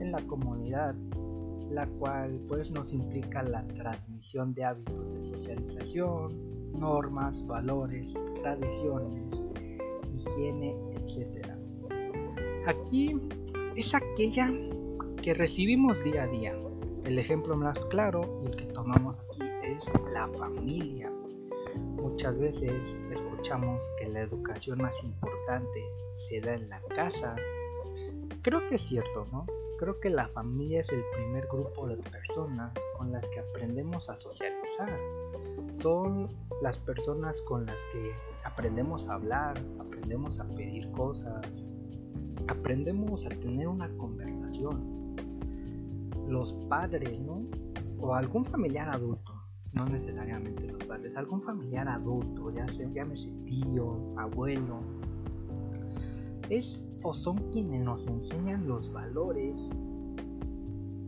en 0.00 0.12
la 0.12 0.20
comunidad, 0.26 0.94
la 1.70 1.86
cual 1.86 2.40
pues 2.48 2.70
nos 2.70 2.92
implica 2.92 3.42
la 3.42 3.66
transmisión 3.66 4.54
de 4.54 4.64
hábitos 4.64 5.12
de 5.14 5.22
socialización, 5.22 6.47
normas, 6.74 7.44
valores, 7.46 8.12
tradiciones, 8.42 9.40
higiene, 10.14 10.76
etc. 10.96 11.46
Aquí 12.66 13.18
es 13.76 13.94
aquella 13.94 14.52
que 15.22 15.34
recibimos 15.34 16.02
día 16.04 16.24
a 16.24 16.26
día. 16.26 16.54
El 17.04 17.18
ejemplo 17.18 17.56
más 17.56 17.78
claro 17.86 18.40
y 18.42 18.46
el 18.46 18.56
que 18.56 18.66
tomamos 18.66 19.16
aquí 19.18 19.42
es 19.64 19.84
la 20.12 20.28
familia. 20.38 21.10
Muchas 21.96 22.38
veces 22.38 22.72
escuchamos 23.10 23.80
que 23.98 24.08
la 24.08 24.20
educación 24.20 24.78
más 24.78 24.92
importante 25.02 25.84
se 26.28 26.40
da 26.40 26.54
en 26.54 26.68
la 26.68 26.80
casa. 26.94 27.36
Creo 28.42 28.68
que 28.68 28.76
es 28.76 28.82
cierto, 28.82 29.26
¿no? 29.32 29.46
Creo 29.78 29.98
que 30.00 30.10
la 30.10 30.28
familia 30.28 30.80
es 30.80 30.88
el 30.90 31.02
primer 31.14 31.46
grupo 31.46 31.86
de 31.86 31.96
personas 31.96 32.72
con 32.96 33.12
las 33.12 33.24
que 33.28 33.40
aprendemos 33.40 34.08
a 34.10 34.16
socializar 34.16 34.98
son 35.80 36.28
las 36.60 36.76
personas 36.78 37.40
con 37.42 37.66
las 37.66 37.76
que 37.92 38.12
aprendemos 38.44 39.08
a 39.08 39.14
hablar, 39.14 39.56
aprendemos 39.78 40.40
a 40.40 40.44
pedir 40.48 40.90
cosas, 40.92 41.46
aprendemos 42.48 43.24
a 43.26 43.28
tener 43.28 43.68
una 43.68 43.88
conversación. 43.96 45.14
Los 46.28 46.52
padres, 46.68 47.20
¿no? 47.20 47.42
O 48.00 48.14
algún 48.14 48.44
familiar 48.44 48.88
adulto, 48.90 49.32
no 49.72 49.86
necesariamente 49.86 50.66
los 50.66 50.84
padres, 50.84 51.16
algún 51.16 51.42
familiar 51.42 51.88
adulto, 51.88 52.50
ya 52.50 52.66
sea 52.68 52.88
llámese 52.88 53.30
tío, 53.44 54.14
abuelo, 54.18 54.80
es 56.50 56.82
o 57.02 57.14
son 57.14 57.36
quienes 57.52 57.82
nos 57.82 58.06
enseñan 58.06 58.66
los 58.66 58.92
valores 58.92 59.54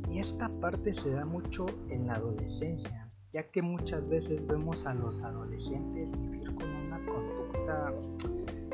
y 0.09 0.19
esta 0.19 0.49
parte 0.61 0.95
se 0.95 1.11
da 1.11 1.25
mucho 1.25 1.67
en 1.89 2.07
la 2.07 2.15
adolescencia 2.15 3.00
ya 3.33 3.45
que 3.51 3.63
muchas 3.63 4.09
veces 4.09 4.45
vemos 4.47 4.85
a 4.87 4.95
los 4.95 5.23
adolescentes 5.23 6.11
vivir 6.21 6.55
con 6.55 6.69
una 6.69 6.99
conducta, 7.07 7.93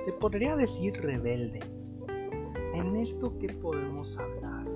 se 0.04 0.12
podría 0.12 0.56
decir, 0.56 0.94
rebelde. 1.00 1.60
En 2.74 2.96
esto 2.96 3.38
que 3.38 3.48
podemos 3.48 4.16
hablar 4.18 4.66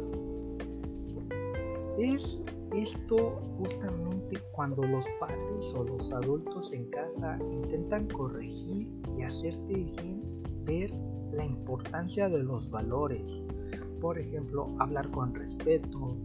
es 1.99 2.41
esto 2.75 3.41
justamente 3.59 4.39
cuando 4.53 4.83
los 4.83 5.05
padres 5.19 5.75
o 5.75 5.85
los 5.85 6.13
adultos 6.13 6.73
en 6.73 6.89
casa 6.91 7.39
intentan 7.51 8.07
corregir 8.09 8.89
y 9.19 9.23
hacerte 9.23 9.75
bien 9.75 10.23
ver 10.65 10.91
la 11.33 11.45
importancia 11.45 12.29
de 12.29 12.43
los 12.43 12.71
valores. 12.71 13.23
Por 14.01 14.19
ejemplo, 14.19 14.69
hablar 14.79 15.11
con 15.11 15.35
respeto, 15.35 16.17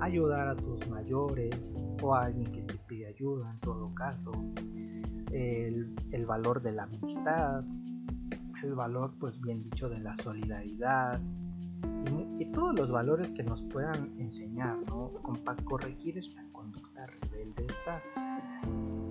ayudar 0.00 0.48
a 0.48 0.56
tus 0.56 0.86
mayores 0.88 1.56
o 2.02 2.14
a 2.14 2.26
alguien 2.26 2.52
que 2.52 2.62
te 2.62 2.83
ayuda 3.14 3.50
en 3.50 3.58
todo 3.60 3.94
caso, 3.94 4.32
el, 5.30 6.26
valor 6.26 6.62
de 6.62 6.72
la 6.72 6.84
amistad, 6.84 7.64
el 8.62 8.74
valor 8.74 9.12
pues 9.18 9.40
bien 9.40 9.62
dicho 9.62 9.88
de 9.88 9.98
la 9.98 10.16
solidaridad 10.18 11.20
y, 12.38 12.44
todos 12.52 12.78
los 12.78 12.90
valores 12.90 13.28
que 13.32 13.42
nos 13.42 13.62
puedan 13.62 14.12
enseñar, 14.18 14.78
¿no? 14.86 15.10
para 15.44 15.62
corregir 15.64 16.16
esta 16.18 16.44
conducta 16.52 17.06
rebelde, 17.06 17.66
esta 17.66 18.00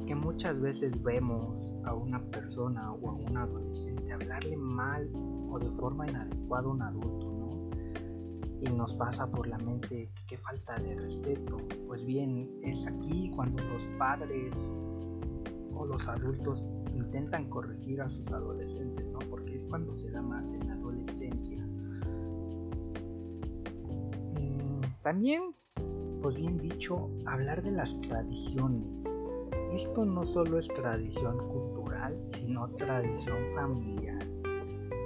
que 0.05 0.15
muchas 0.15 0.59
veces 0.59 1.01
vemos 1.03 1.73
a 1.85 1.93
una 1.93 2.19
persona 2.19 2.91
o 2.93 3.09
a 3.09 3.13
un 3.13 3.37
adolescente 3.37 4.11
hablarle 4.11 4.57
mal 4.57 5.09
o 5.49 5.59
de 5.59 5.69
forma 5.71 6.07
inadecuada 6.07 6.67
a 6.67 6.71
un 6.71 6.81
adulto, 6.81 7.62
y 8.63 8.71
nos 8.71 8.93
pasa 8.93 9.27
por 9.27 9.47
la 9.47 9.57
mente 9.57 10.09
que 10.27 10.37
falta 10.37 10.77
de 10.77 10.95
respeto. 10.95 11.57
Pues 11.87 12.05
bien, 12.05 12.49
es 12.63 12.85
aquí 12.87 13.31
cuando 13.35 13.61
los 13.63 13.83
padres 13.97 14.55
o 15.75 15.85
los 15.85 16.07
adultos 16.07 16.63
intentan 16.93 17.49
corregir 17.49 18.01
a 18.01 18.09
sus 18.09 18.25
adolescentes, 18.31 19.05
¿no? 19.07 19.19
Porque 19.29 19.57
es 19.57 19.65
cuando 19.65 19.97
se 19.97 20.09
da 20.11 20.21
más 20.21 20.45
en 20.45 20.67
la 20.67 20.73
adolescencia. 20.75 21.65
Mm, 24.39 24.81
también, 25.01 25.55
pues 26.21 26.35
bien 26.35 26.57
dicho, 26.57 27.09
hablar 27.25 27.61
de 27.63 27.71
las 27.71 27.89
tradiciones. 28.01 28.87
Esto 29.73 30.05
no 30.05 30.25
solo 30.27 30.59
es 30.59 30.67
tradición 30.67 31.37
cultural, 31.49 32.15
sino 32.33 32.69
tradición 32.75 33.37
familiar. 33.55 34.23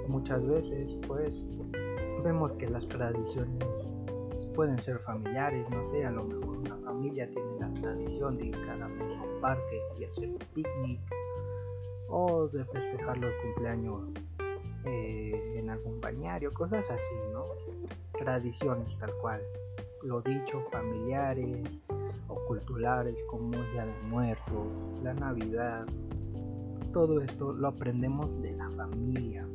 Muchas 0.08 0.46
veces, 0.46 0.96
pues, 1.06 1.34
vemos 2.22 2.52
que 2.54 2.68
las 2.68 2.86
tradiciones 2.88 3.64
pueden 4.54 4.78
ser 4.80 4.98
familiares, 5.00 5.68
no 5.70 5.88
sé, 5.88 6.04
a 6.04 6.10
lo 6.10 6.24
mejor 6.24 6.58
una 6.58 6.76
familia 6.78 7.28
tiene 7.30 7.60
la 7.60 7.72
tradición 7.80 8.36
de 8.36 8.46
ir 8.46 8.60
cada 8.66 8.88
mes 8.88 9.16
a 9.16 9.22
un 9.22 9.40
parque 9.40 9.80
y 9.98 10.04
hacer 10.04 10.28
un 10.28 10.38
picnic 10.52 11.00
o 12.08 12.48
de 12.48 12.64
festejar 12.64 13.18
los 13.18 13.32
cumpleaños 13.42 14.02
eh, 14.84 15.54
en 15.58 15.70
algún 15.70 16.00
bañario, 16.00 16.50
cosas 16.52 16.90
así, 16.90 17.14
¿no? 17.32 17.44
Tradiciones 18.18 18.98
tal 18.98 19.12
cual, 19.20 19.40
lo 20.02 20.20
dicho, 20.22 20.60
familiares 20.72 21.68
o 22.26 22.34
culturales 22.46 23.14
como 23.28 23.54
el 23.54 23.72
Día 23.72 23.86
de 23.86 24.08
Muertos, 24.08 24.66
la 25.04 25.14
Navidad, 25.14 25.86
todo 26.92 27.20
esto 27.20 27.52
lo 27.52 27.68
aprendemos 27.68 28.40
de 28.42 28.52
la 28.52 28.68
familia 28.70 29.46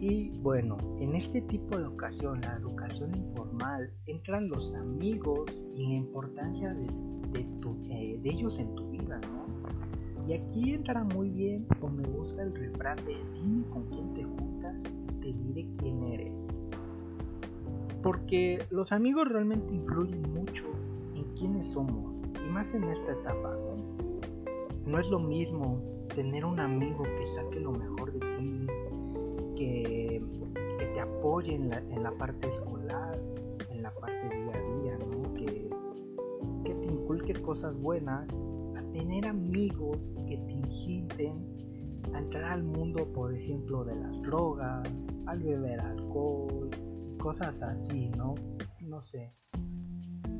y 0.00 0.30
bueno, 0.38 0.78
en 0.98 1.14
este 1.14 1.42
tipo 1.42 1.76
de 1.76 1.82
educación, 1.84 2.40
la 2.40 2.56
educación 2.56 3.14
informal, 3.14 3.92
entran 4.06 4.48
los 4.48 4.74
amigos 4.74 5.62
y 5.76 5.88
la 5.88 5.94
importancia 5.96 6.72
de, 6.72 6.86
eh, 7.90 8.18
de, 8.22 8.30
ellos 8.30 8.58
en 8.58 8.74
tu 8.74 8.88
vida, 8.88 9.20
¿no? 9.20 10.26
Y 10.26 10.32
aquí 10.32 10.72
entra 10.72 11.04
muy 11.04 11.28
bien 11.28 11.66
o 11.82 11.88
me 11.88 12.02
gusta 12.08 12.42
el 12.42 12.54
refrán 12.54 12.96
de 13.04 13.16
dime 13.34 13.64
con 13.68 13.84
quién 13.90 14.14
te 14.14 14.24
juntas 14.24 14.74
y 15.10 15.20
te 15.20 15.32
diré 15.34 15.68
quién 15.78 16.02
eres. 16.04 16.32
Porque 18.02 18.64
los 18.70 18.92
amigos 18.92 19.28
realmente 19.28 19.74
influyen 19.74 20.22
mucho 20.32 20.64
en 21.14 21.24
quiénes 21.34 21.68
somos, 21.68 22.14
y 22.42 22.50
más 22.50 22.72
en 22.74 22.84
esta 22.84 23.12
etapa, 23.12 23.54
¿no? 23.54 24.90
No 24.90 24.98
es 24.98 25.06
lo 25.08 25.18
mismo 25.18 25.78
tener 26.14 26.46
un 26.46 26.58
amigo 26.58 27.02
que 27.02 27.26
saque 27.26 27.60
lo 27.60 27.72
mejor 27.72 28.12
de 28.12 28.20
ti, 28.38 28.66
que, 29.60 30.22
te 30.94 31.00
apoye 31.00 31.54
en 31.54 31.68
la, 31.68 32.10
parte 32.12 32.48
escolar, 32.48 33.20
en 33.68 33.82
la 33.82 33.92
parte 33.94 34.28
día 34.34 34.54
a 34.54 34.80
día, 34.80 34.98
que, 35.36 35.70
que 36.64 36.74
te 36.74 36.88
inculque 36.88 37.34
cosas 37.34 37.76
buenas, 37.76 38.26
a 38.76 38.82
tener 38.92 39.26
amigos 39.26 40.14
que 40.26 40.38
te 40.38 40.52
inciten 40.52 41.46
a 42.14 42.18
entrar 42.18 42.44
al 42.44 42.64
mundo, 42.64 43.12
por 43.12 43.34
ejemplo, 43.34 43.84
de 43.84 43.96
las 43.96 44.22
drogas, 44.22 44.88
al 45.26 45.42
beber 45.42 45.78
alcohol, 45.80 46.70
cosas 47.18 47.60
así, 47.62 48.08
¿no? 48.16 48.34
No 48.80 49.02
sé. 49.02 49.34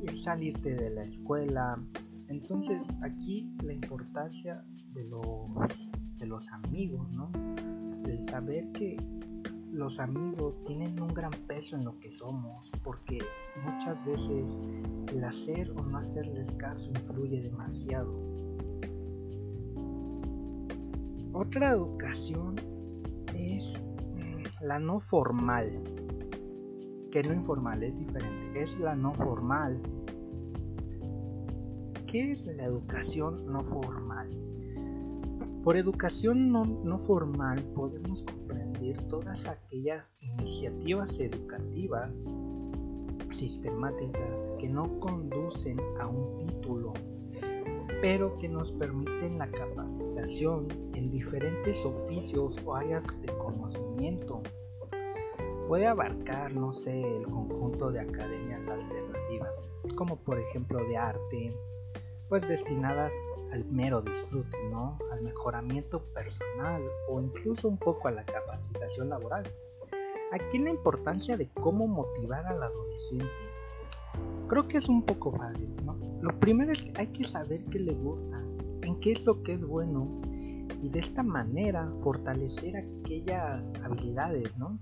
Y 0.02 0.16
salirte 0.16 0.74
de 0.74 0.90
la 0.90 1.02
escuela. 1.02 1.78
Entonces 2.28 2.80
aquí 3.02 3.54
la 3.62 3.74
importancia 3.74 4.64
de 4.94 5.04
los, 5.04 5.22
de 6.16 6.26
los 6.26 6.48
amigos, 6.48 7.06
¿no? 7.12 7.30
De 8.02 8.22
saber 8.22 8.70
que 8.72 8.96
los 9.72 10.00
amigos 10.00 10.62
tienen 10.66 11.00
un 11.00 11.14
gran 11.14 11.30
peso 11.46 11.76
en 11.76 11.84
lo 11.84 11.98
que 12.00 12.12
somos, 12.12 12.70
porque 12.82 13.18
muchas 13.64 14.04
veces 14.04 14.56
el 15.12 15.24
hacer 15.24 15.70
o 15.72 15.82
no 15.82 15.98
hacerles 15.98 16.50
caso 16.56 16.90
influye 16.90 17.40
demasiado. 17.40 18.30
otra 21.40 21.70
educación 21.70 22.56
es 23.34 23.82
mm, 24.14 24.64
la 24.64 24.78
no 24.78 25.00
formal, 25.00 25.82
que 27.10 27.22
no 27.22 27.32
informal, 27.32 27.82
es 27.82 27.98
diferente, 27.98 28.62
es 28.62 28.78
la 28.78 28.94
no 28.94 29.14
formal. 29.14 29.80
¿Qué 32.06 32.32
es 32.32 32.44
la 32.56 32.64
educación 32.64 33.46
no 33.46 33.62
formal? 33.62 34.28
Por 35.62 35.76
educación 35.76 36.50
no, 36.50 36.98
formal 37.00 37.62
podemos 37.74 38.22
comprender 38.22 38.96
todas 39.08 39.46
aquellas 39.46 40.10
iniciativas 40.20 41.20
educativas 41.20 42.10
sistemáticas 43.30 44.38
que 44.58 44.70
no 44.70 44.98
conducen 45.00 45.78
a 46.00 46.06
un 46.06 46.38
título, 46.38 46.94
pero 48.00 48.38
que 48.38 48.48
nos 48.48 48.72
permiten 48.72 49.36
la 49.36 49.50
capacitación 49.50 50.66
en 50.94 51.10
diferentes 51.10 51.84
oficios 51.84 52.56
o 52.64 52.74
áreas 52.74 53.06
de 53.20 53.28
conocimiento. 53.36 54.42
Puede 55.68 55.86
abarcar, 55.86 56.54
no 56.54 56.72
sé, 56.72 57.02
el 57.02 57.24
conjunto 57.24 57.90
de 57.90 58.00
academias 58.00 58.66
alternativas, 58.66 59.62
como 59.94 60.16
por 60.16 60.40
ejemplo 60.40 60.82
de 60.86 60.96
arte, 60.96 61.52
pues 62.30 62.46
destinadas 62.48 63.12
al 63.52 63.64
mero 63.66 64.00
disfrute, 64.00 64.56
¿no? 64.70 64.96
Al 65.12 65.20
mejoramiento 65.20 66.02
personal 66.14 66.80
o 67.08 67.20
incluso 67.20 67.68
un 67.68 67.76
poco 67.76 68.06
a 68.06 68.12
la 68.12 68.24
capacitación 68.24 69.10
laboral. 69.10 69.42
Aquí 70.32 70.58
la 70.58 70.70
importancia 70.70 71.36
de 71.36 71.48
cómo 71.48 71.88
motivar 71.88 72.46
al 72.46 72.62
adolescente. 72.62 73.26
Creo 74.46 74.68
que 74.68 74.78
es 74.78 74.88
un 74.88 75.02
poco 75.02 75.32
fácil, 75.32 75.74
¿no? 75.84 75.98
Lo 76.22 76.38
primero 76.38 76.72
es 76.72 76.82
que 76.84 76.92
hay 76.96 77.08
que 77.08 77.24
saber 77.24 77.64
qué 77.64 77.80
le 77.80 77.94
gusta, 77.94 78.38
en 78.82 79.00
qué 79.00 79.12
es 79.12 79.24
lo 79.24 79.42
que 79.42 79.54
es 79.54 79.60
bueno 79.60 80.20
y 80.82 80.88
de 80.88 81.00
esta 81.00 81.24
manera 81.24 81.92
fortalecer 82.02 82.76
aquellas 82.76 83.72
habilidades, 83.82 84.56
¿no? 84.56 84.78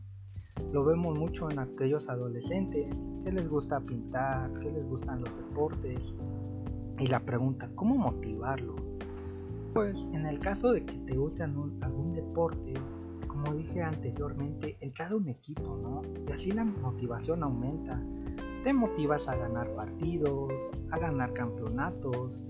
Lo 0.73 0.85
vemos 0.85 1.17
mucho 1.17 1.51
en 1.51 1.61
aquellos 1.61 2.11
adolescentes 2.11 2.95
que 3.25 3.33
les 3.33 3.49
gusta 3.49 3.81
pintar, 3.81 4.53
que 4.61 4.71
les 4.71 4.87
gustan 4.87 5.23
los 5.23 5.35
deportes. 5.35 6.15
Y 6.99 7.07
la 7.07 7.21
pregunta, 7.21 7.71
¿cómo 7.77 7.95
motivarlo? 7.95 8.75
Pues 9.73 9.97
en 10.13 10.27
el 10.27 10.41
caso 10.41 10.73
de 10.73 10.85
que 10.85 10.95
te 10.99 11.17
guste 11.17 11.45
algún 11.45 12.13
deporte, 12.13 12.75
como 13.29 13.53
dije 13.55 13.83
anteriormente, 13.83 14.77
entrar 14.81 15.13
a 15.13 15.17
un 15.17 15.29
equipo, 15.29 15.79
¿no? 15.81 16.03
Y 16.27 16.33
así 16.33 16.51
la 16.51 16.65
motivación 16.65 17.45
aumenta. 17.45 18.03
Te 18.65 18.73
motivas 18.73 19.29
a 19.29 19.37
ganar 19.37 19.73
partidos, 19.77 20.53
a 20.91 20.99
ganar 20.99 21.33
campeonatos. 21.35 22.45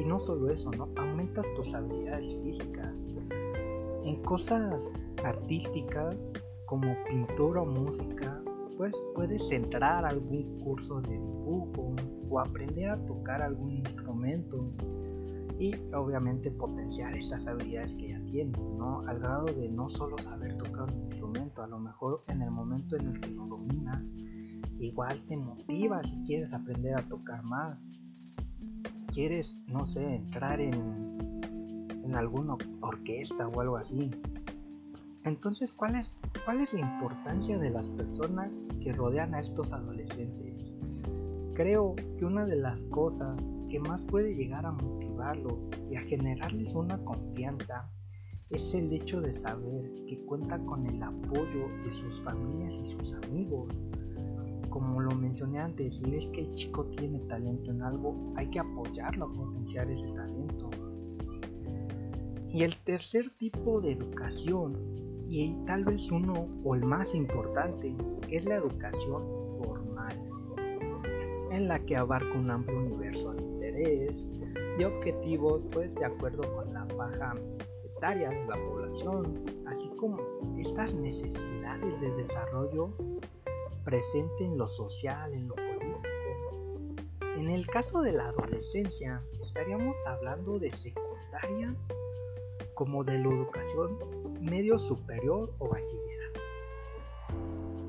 Y, 0.00 0.04
no 0.04 0.18
solo 0.18 0.50
eso, 0.50 0.68
¿no? 0.72 0.88
Aumentas 0.96 1.46
tus 1.54 1.72
habilidades 1.72 2.36
físicas. 2.42 2.92
En 4.02 4.20
cosas 4.24 4.92
artísticas 5.22 6.16
como 6.66 6.96
pintura 7.08 7.62
o 7.62 7.66
música, 7.66 8.42
pues 8.76 8.92
puedes 9.14 9.48
entrar 9.52 10.04
a 10.04 10.08
algún 10.08 10.58
curso 10.58 11.00
de 11.02 11.12
dibujo 11.12 11.94
o 12.30 12.40
aprender 12.40 12.90
a 12.90 12.96
tocar 13.06 13.42
algún 13.42 13.72
instrumento 13.72 14.72
y 15.58 15.74
obviamente 15.92 16.50
potenciar 16.50 17.14
esas 17.14 17.46
habilidades 17.46 17.94
que 17.96 18.08
ya 18.08 18.20
tienes, 18.24 18.58
¿no? 18.78 19.02
Al 19.06 19.18
grado 19.18 19.44
de 19.44 19.68
no 19.68 19.90
solo 19.90 20.16
saber 20.16 20.56
tocar 20.56 20.90
un 20.90 21.02
instrumento, 21.02 21.62
a 21.62 21.66
lo 21.66 21.78
mejor 21.78 22.24
en 22.28 22.40
el 22.40 22.50
momento 22.50 22.96
en 22.96 23.08
el 23.08 23.20
que 23.20 23.30
lo 23.32 23.46
dominas, 23.46 24.02
igual 24.78 25.20
te 25.28 25.36
motiva 25.36 26.02
si 26.02 26.16
quieres 26.24 26.54
aprender 26.54 26.98
a 26.98 27.02
tocar 27.02 27.42
más. 27.44 27.86
Quieres, 29.12 29.58
no 29.66 29.86
sé, 29.86 30.14
entrar 30.14 30.60
en, 30.60 30.72
en 32.04 32.14
alguna 32.14 32.56
orquesta 32.80 33.46
o 33.48 33.60
algo 33.60 33.76
así. 33.76 34.10
Entonces, 35.24 35.72
¿cuál 35.72 35.96
es, 35.96 36.16
¿cuál 36.46 36.60
es 36.60 36.72
la 36.72 36.80
importancia 36.80 37.58
de 37.58 37.68
las 37.68 37.88
personas 37.90 38.50
que 38.80 38.92
rodean 38.92 39.34
a 39.34 39.40
estos 39.40 39.72
adolescentes? 39.72 40.49
Creo 41.54 41.94
que 42.16 42.24
una 42.24 42.46
de 42.46 42.56
las 42.56 42.80
cosas 42.90 43.36
que 43.68 43.80
más 43.80 44.04
puede 44.04 44.34
llegar 44.34 44.64
a 44.66 44.72
motivarlos 44.72 45.54
y 45.90 45.96
a 45.96 46.00
generarles 46.00 46.72
una 46.74 46.98
confianza 47.04 47.90
es 48.50 48.74
el 48.74 48.92
hecho 48.92 49.20
de 49.20 49.32
saber 49.32 49.90
que 50.06 50.18
cuenta 50.26 50.58
con 50.58 50.86
el 50.86 51.02
apoyo 51.02 51.68
de 51.84 51.92
sus 51.92 52.20
familias 52.22 52.74
y 52.74 52.90
sus 52.92 53.14
amigos. 53.24 53.68
Como 54.68 55.00
lo 55.00 55.14
mencioné 55.14 55.58
antes, 55.58 55.96
si 55.96 56.10
ves 56.10 56.28
que 56.28 56.42
el 56.42 56.54
chico 56.54 56.84
tiene 56.86 57.18
talento 57.20 57.70
en 57.70 57.82
algo, 57.82 58.32
hay 58.36 58.48
que 58.48 58.60
apoyarlo 58.60 59.26
a 59.26 59.32
potenciar 59.32 59.90
ese 59.90 60.06
talento. 60.12 60.70
Y 62.52 62.62
el 62.62 62.76
tercer 62.78 63.30
tipo 63.38 63.80
de 63.80 63.92
educación, 63.92 64.76
y 65.26 65.54
tal 65.66 65.84
vez 65.84 66.10
uno 66.10 66.48
o 66.64 66.74
el 66.74 66.84
más 66.84 67.14
importante, 67.14 67.94
es 68.28 68.44
la 68.44 68.56
educación 68.56 69.39
en 71.50 71.68
la 71.68 71.78
que 71.80 71.96
abarca 71.96 72.32
un 72.38 72.50
amplio 72.50 72.78
universo 72.78 73.32
de 73.32 74.86
objetivos 74.86 75.62
pues 75.72 75.94
de 75.94 76.04
acuerdo 76.04 76.42
con 76.54 76.72
la 76.72 76.84
baja 76.96 77.34
etaria 77.84 78.30
de 78.30 78.46
la 78.46 78.56
población, 78.56 79.44
así 79.66 79.90
como 79.96 80.18
estas 80.58 80.94
necesidades 80.94 82.00
de 82.00 82.10
desarrollo 82.12 82.94
presente 83.84 84.44
en 84.44 84.56
lo 84.56 84.66
social, 84.68 85.32
en 85.34 85.48
lo 85.48 85.54
político. 85.54 86.00
En 87.36 87.48
el 87.50 87.66
caso 87.66 88.00
de 88.00 88.12
la 88.12 88.28
adolescencia, 88.28 89.22
estaríamos 89.42 89.96
hablando 90.06 90.58
de 90.58 90.70
secundaria 90.72 91.74
como 92.74 93.04
de 93.04 93.18
la 93.18 93.28
educación 93.28 93.98
medio 94.40 94.78
superior 94.78 95.52
o 95.58 95.68
bachillerato. 95.68 96.40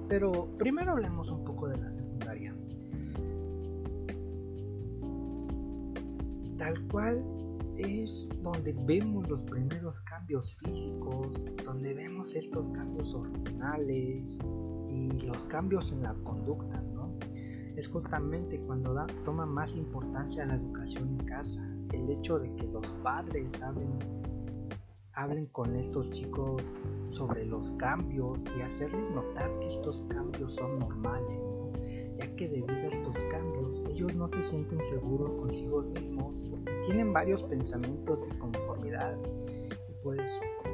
Pero 0.10 0.47
primero 0.58 0.91
hablemos 0.91 1.30
un 1.30 1.45
poco 1.45 1.69
de 1.69 1.78
la 1.78 1.91
tal 6.62 6.80
cual 6.89 7.24
es 7.78 8.28
donde 8.43 8.76
vemos 8.86 9.28
los 9.28 9.41
primeros 9.45 10.00
cambios 10.02 10.56
físicos, 10.58 11.34
donde 11.65 11.91
vemos 11.95 12.36
estos 12.36 12.69
cambios 12.69 13.15
hormonales 13.15 14.38
y 14.88 15.10
los 15.26 15.43
cambios 15.45 15.91
en 15.91 16.04
la 16.04 16.13
conducta, 16.24 16.80
¿no? 16.93 17.17
Es 17.76 17.88
justamente 17.88 18.60
cuando 18.60 18.93
da, 18.93 19.08
toma 19.26 19.47
más 19.47 19.76
importancia 19.76 20.45
la 20.45 20.54
educación 20.54 21.17
en 21.19 21.26
casa, 21.26 21.67
el 21.93 22.08
hecho 22.12 22.38
de 22.38 22.54
que 22.54 22.67
los 22.67 22.86
padres 23.02 23.50
hablen, 23.63 23.97
hablen 25.13 25.47
con 25.47 25.76
estos 25.76 26.12
chicos 26.12 26.62
sobre 27.10 27.43
los 27.43 27.71
cambios 27.80 28.38
y 28.56 28.62
hacerles 28.62 29.10
notar 29.10 29.50
que 29.62 29.67
estos 29.69 30.04
cambios 30.10 30.54
son 30.54 30.78
normales, 30.78 31.41
ya 32.19 32.36
que 32.36 32.47
debido 32.47 32.69
a 32.69 32.88
estos 32.88 33.15
cambios 33.32 33.81
ellos 34.01 34.15
no 34.15 34.27
se 34.29 34.43
sienten 34.49 34.79
seguros 34.89 35.29
consigo 35.39 35.83
mismos 35.83 36.51
tienen 36.87 37.13
varios 37.13 37.43
pensamientos 37.43 38.19
de 38.27 38.39
conformidad. 38.39 39.15
Y 39.89 40.03
pues 40.03 40.19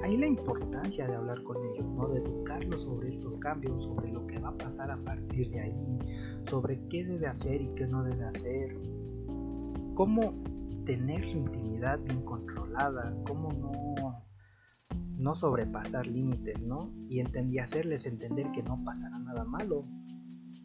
ahí 0.01 0.15
la 0.15 0.27
importancia 0.27 1.05
de 1.05 1.15
hablar 1.15 1.43
con 1.43 1.57
ellos, 1.57 1.85
¿no? 1.91 2.07
De 2.07 2.19
educarlos 2.19 2.83
sobre 2.83 3.09
estos 3.09 3.35
cambios, 3.37 3.83
sobre 3.83 4.11
lo 4.13 4.25
que 4.27 4.39
va 4.39 4.49
a 4.49 4.57
pasar 4.57 4.91
a 4.91 4.97
partir 4.97 5.49
de 5.49 5.59
ahí, 5.59 5.99
sobre 6.49 6.79
qué 6.87 7.03
debe 7.03 7.27
hacer 7.27 7.61
y 7.61 7.67
qué 7.75 7.85
no 7.87 8.03
debe 8.03 8.23
hacer, 8.23 8.79
cómo 9.95 10.33
tener 10.85 11.29
su 11.29 11.37
intimidad 11.37 11.99
bien 11.99 12.21
controlada, 12.21 13.13
cómo 13.27 13.51
no, 13.51 14.23
no 15.17 15.35
sobrepasar 15.35 16.07
límites, 16.07 16.61
¿no? 16.61 16.93
Y, 17.09 17.21
y 17.21 17.59
hacerles 17.59 18.05
entender 18.05 18.49
que 18.53 18.63
no 18.63 18.81
pasará 18.85 19.19
nada 19.19 19.43
malo. 19.43 19.83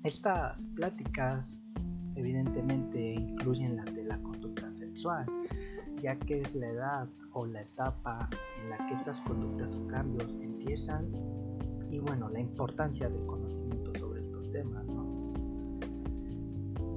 Estas 0.04 0.64
pláticas 0.76 1.58
evidentemente 2.16 3.14
incluyen 3.14 3.76
las 3.76 3.94
de 3.94 4.04
la 4.04 4.18
conducta 4.18 4.42
ya 6.00 6.16
que 6.16 6.40
es 6.40 6.54
la 6.54 6.68
edad 6.68 7.08
o 7.32 7.46
la 7.46 7.62
etapa 7.62 8.28
en 8.60 8.70
la 8.70 8.86
que 8.86 8.94
estas 8.94 9.20
conductas 9.22 9.74
o 9.74 9.86
cambios 9.86 10.28
empiezan 10.40 11.10
y 11.90 11.98
bueno, 11.98 12.28
la 12.28 12.40
importancia 12.40 13.08
del 13.08 13.24
conocimiento 13.26 13.92
sobre 13.98 14.22
estos 14.22 14.50
temas. 14.52 14.86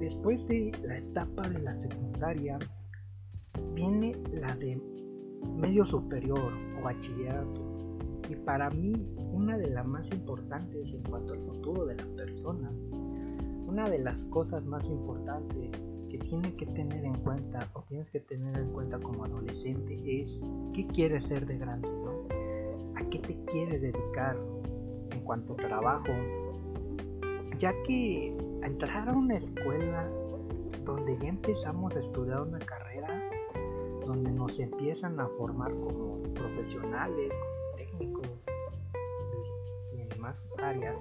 Después 0.00 0.46
de 0.46 0.72
la 0.84 0.98
etapa 0.98 1.48
de 1.48 1.58
la 1.60 1.74
secundaria 1.74 2.58
viene 3.74 4.14
la 4.32 4.54
de 4.56 4.80
medio 5.54 5.84
superior 5.84 6.52
o 6.78 6.82
bachillerato 6.82 7.98
y 8.28 8.36
para 8.36 8.70
mí 8.70 8.92
una 9.32 9.56
de 9.56 9.70
las 9.70 9.86
más 9.86 10.10
importantes 10.12 10.92
en 10.92 11.02
cuanto 11.02 11.34
al 11.34 11.40
futuro 11.40 11.86
de 11.86 11.96
la 11.96 12.06
persona. 12.16 12.70
Una 13.66 13.90
de 13.90 13.98
las 13.98 14.22
cosas 14.24 14.64
más 14.64 14.84
importantes 14.86 15.70
que 16.08 16.18
tiene 16.18 16.54
que 16.54 16.66
tener 16.66 17.04
en 17.04 17.14
cuenta 17.18 17.68
o 17.74 17.82
tienes 17.82 18.10
que 18.10 18.20
tener 18.20 18.56
en 18.58 18.72
cuenta 18.72 18.98
como 18.98 19.24
adolescente 19.24 19.98
es 20.04 20.40
qué 20.72 20.86
quieres 20.86 21.24
ser 21.24 21.46
de 21.46 21.58
grande, 21.58 21.88
¿no? 21.88 22.28
¿A 22.94 23.04
qué 23.10 23.18
te 23.18 23.36
quieres 23.46 23.82
dedicar 23.82 24.36
en 25.10 25.20
cuanto 25.22 25.54
a 25.54 25.56
trabajo? 25.56 26.12
Ya 27.58 27.72
que 27.86 28.36
entrar 28.62 29.08
a 29.08 29.12
una 29.12 29.34
escuela 29.34 30.08
donde 30.84 31.18
ya 31.18 31.28
empezamos 31.28 31.96
a 31.96 31.98
estudiar 31.98 32.42
una 32.42 32.60
carrera, 32.60 33.28
donde 34.06 34.30
nos 34.30 34.58
empiezan 34.60 35.18
a 35.18 35.26
formar 35.36 35.72
como 35.72 36.22
profesionales, 36.34 37.32
como 37.32 37.76
técnicos 37.76 38.28
y 39.92 40.00
en 40.00 40.20
más 40.20 40.46
áreas, 40.58 40.96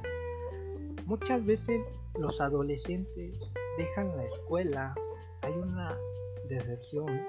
muchas 1.06 1.46
veces 1.46 1.82
los 2.20 2.40
adolescentes 2.42 3.40
dejan 3.78 4.16
la 4.18 4.26
escuela, 4.26 4.96
hay 5.42 5.54
una 5.54 5.98
deserción 6.48 7.22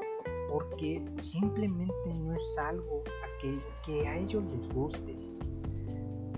porque 0.50 1.04
simplemente 1.20 2.14
no 2.14 2.34
es 2.34 2.58
algo 2.58 3.02
que, 3.40 3.58
que 3.84 4.06
a 4.06 4.18
ellos 4.18 4.44
les 4.52 4.68
guste. 4.70 5.16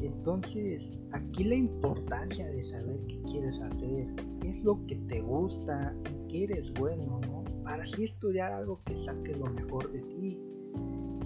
Entonces, 0.01 0.83
aquí 1.13 1.45
la 1.45 1.57
importancia 1.57 2.47
de 2.47 2.63
saber 2.63 2.99
qué 3.09 3.21
quieres 3.23 3.61
hacer, 3.61 4.07
qué 4.41 4.51
es 4.51 4.63
lo 4.63 4.85
que 4.87 4.97
te 5.09 5.21
gusta, 5.21 5.95
en 6.05 6.29
qué 6.29 6.45
eres 6.45 6.73
bueno, 6.75 7.21
¿no? 7.27 7.45
Para 7.65 7.85
así 7.85 8.05
estudiar 8.05 8.53
algo 8.53 8.81
que 8.85 8.97
saque 9.05 9.37
lo 9.37 9.47
mejor 9.47 9.91
de 9.91 10.01
ti 10.01 10.41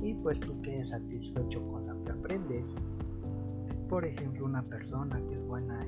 y 0.02 0.14
pues 0.14 0.40
tú 0.40 0.60
quedes 0.62 0.88
satisfecho 0.88 1.62
con 1.68 1.86
lo 1.86 2.04
que 2.04 2.12
aprendes. 2.12 2.68
Por 3.92 4.06
ejemplo, 4.06 4.46
una 4.46 4.62
persona 4.62 5.20
que 5.28 5.34
es 5.34 5.46
buena 5.46 5.84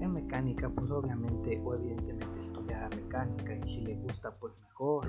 en, 0.00 0.12
mecánica, 0.12 0.68
pues 0.68 0.90
obviamente 0.90 1.62
o 1.64 1.76
evidentemente 1.76 2.40
estudiará 2.40 2.88
mecánica 2.88 3.54
y 3.54 3.72
si 3.72 3.82
le 3.82 3.94
gusta, 3.94 4.32
pues 4.32 4.52
mejor. 4.60 5.08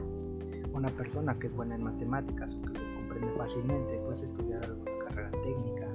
Una 0.72 0.90
persona 0.90 1.34
que 1.40 1.48
es 1.48 1.56
buena 1.56 1.74
en 1.78 1.84
matemáticas 1.84 2.54
o 2.54 2.62
que 2.62 2.80
se 2.80 2.94
comprende 2.94 3.34
fácilmente, 3.38 4.00
pues 4.06 4.22
estudiar 4.22 4.64
alguna 4.66 4.92
carrera 5.00 5.32
técnica 5.32 5.88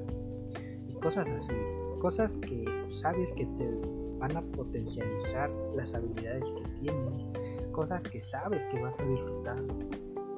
cosas 1.00 1.28
así, 1.28 1.54
cosas 2.00 2.36
que 2.38 2.64
sabes 2.90 3.32
que 3.34 3.46
te 3.46 3.70
van 4.18 4.36
a 4.36 4.42
potencializar 4.42 5.48
las 5.76 5.94
habilidades 5.94 6.44
que 6.44 6.62
tienes, 6.80 7.70
cosas 7.70 8.02
que 8.02 8.20
sabes 8.20 8.66
que 8.66 8.82
vas 8.82 8.98
a 8.98 9.04
disfrutar 9.04 9.62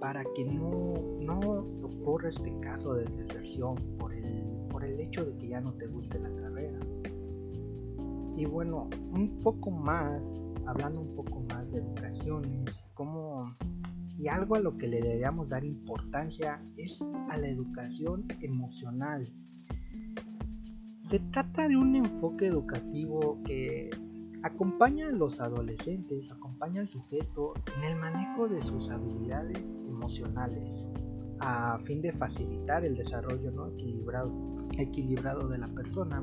para 0.00 0.22
que 0.34 0.44
no, 0.44 0.94
no 1.20 1.40
ocurra 1.82 2.28
este 2.28 2.52
caso 2.60 2.94
de 2.94 3.06
deserción 3.06 3.76
hecho 5.12 5.24
de 5.24 5.36
que 5.36 5.48
ya 5.48 5.60
no 5.60 5.72
te 5.74 5.86
guste 5.86 6.18
la 6.18 6.30
carrera. 6.34 6.78
Y 8.36 8.46
bueno, 8.46 8.88
un 9.12 9.38
poco 9.42 9.70
más, 9.70 10.22
hablando 10.66 11.00
un 11.00 11.14
poco 11.14 11.44
más 11.50 11.70
de 11.70 11.78
educaciones, 11.80 12.82
como 12.94 13.54
y 14.18 14.28
algo 14.28 14.56
a 14.56 14.60
lo 14.60 14.76
que 14.76 14.86
le 14.86 15.00
deberíamos 15.00 15.48
dar 15.48 15.64
importancia 15.64 16.62
es 16.76 17.00
a 17.30 17.36
la 17.36 17.48
educación 17.48 18.26
emocional 18.40 19.26
se 21.12 21.18
trata 21.30 21.68
de 21.68 21.76
un 21.76 21.94
enfoque 21.94 22.46
educativo 22.46 23.38
que 23.44 23.90
acompaña 24.42 25.08
a 25.08 25.10
los 25.10 25.42
adolescentes, 25.42 26.32
acompaña 26.32 26.80
al 26.80 26.88
sujeto 26.88 27.52
en 27.76 27.84
el 27.84 27.96
manejo 27.96 28.48
de 28.48 28.62
sus 28.62 28.88
habilidades 28.88 29.76
emocionales 29.86 30.86
a 31.40 31.78
fin 31.84 32.00
de 32.00 32.12
facilitar 32.12 32.86
el 32.86 32.96
desarrollo 32.96 33.50
¿no? 33.50 33.68
equilibrado, 33.68 34.32
equilibrado 34.78 35.48
de 35.48 35.58
la 35.58 35.68
persona 35.68 36.22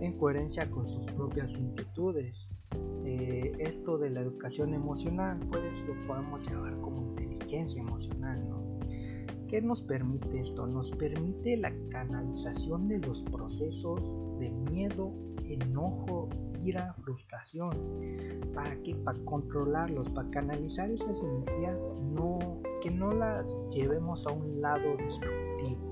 en 0.00 0.12
coherencia 0.18 0.70
con 0.70 0.86
sus 0.86 1.04
propias 1.12 1.50
inquietudes. 1.52 2.48
Eh, 3.04 3.52
esto 3.58 3.98
de 3.98 4.10
la 4.10 4.20
educación 4.20 4.74
emocional, 4.74 5.38
pues 5.50 5.62
lo 5.86 6.06
podemos 6.06 6.46
llamar 6.46 6.78
como 6.80 6.98
inteligencia 6.98 7.80
emocional, 7.80 8.48
¿no? 8.48 8.78
¿Qué 9.48 9.62
nos 9.62 9.82
permite 9.82 10.40
esto? 10.40 10.66
Nos 10.66 10.90
permite 10.90 11.56
la 11.56 11.72
canalización 11.90 12.86
de 12.88 12.98
los 12.98 13.22
procesos 13.22 14.02
de 14.38 14.50
miedo, 14.70 15.10
enojo, 15.48 16.28
ira, 16.62 16.94
frustración. 17.02 17.70
¿Para 18.54 18.76
qué? 18.82 18.94
Para 18.96 19.18
controlarlos, 19.24 20.06
para 20.10 20.28
canalizar 20.30 20.90
esas 20.90 21.16
energías, 21.16 21.82
que 22.82 22.90
no 22.90 23.12
las 23.12 23.46
llevemos 23.70 24.26
a 24.26 24.32
un 24.32 24.60
lado 24.60 24.96
destructivo, 24.96 25.87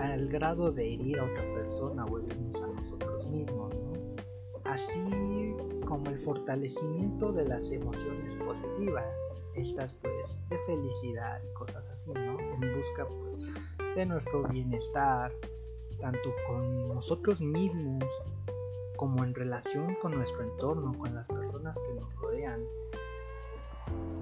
al 0.00 0.28
grado 0.28 0.72
de 0.72 0.94
herir 0.94 1.18
a 1.18 1.24
otra 1.24 1.42
persona 1.54 2.04
o 2.04 2.16
a 2.16 2.20
nosotros 2.20 3.26
mismos. 3.30 3.74
Así 4.64 5.54
como 5.86 6.10
el 6.10 6.18
fortalecimiento 6.20 7.32
de 7.32 7.48
las 7.48 7.70
emociones 7.70 8.34
positivas 8.36 9.06
estas 9.54 9.92
pues 9.94 10.38
de 10.50 10.58
felicidad 10.66 11.40
y 11.42 11.52
cosas 11.54 11.84
así, 11.88 12.10
¿no? 12.12 12.38
En 12.38 12.60
busca 12.76 13.06
pues 13.06 13.52
de 13.96 14.06
nuestro 14.06 14.44
bienestar, 14.48 15.32
tanto 16.00 16.30
con 16.46 16.88
nosotros 16.88 17.40
mismos 17.40 18.04
como 18.96 19.24
en 19.24 19.34
relación 19.34 19.96
con 20.00 20.12
nuestro 20.12 20.42
entorno, 20.42 20.92
con 20.98 21.14
las 21.14 21.26
personas 21.28 21.76
que 21.78 21.94
nos 21.94 22.14
rodean. 22.16 22.60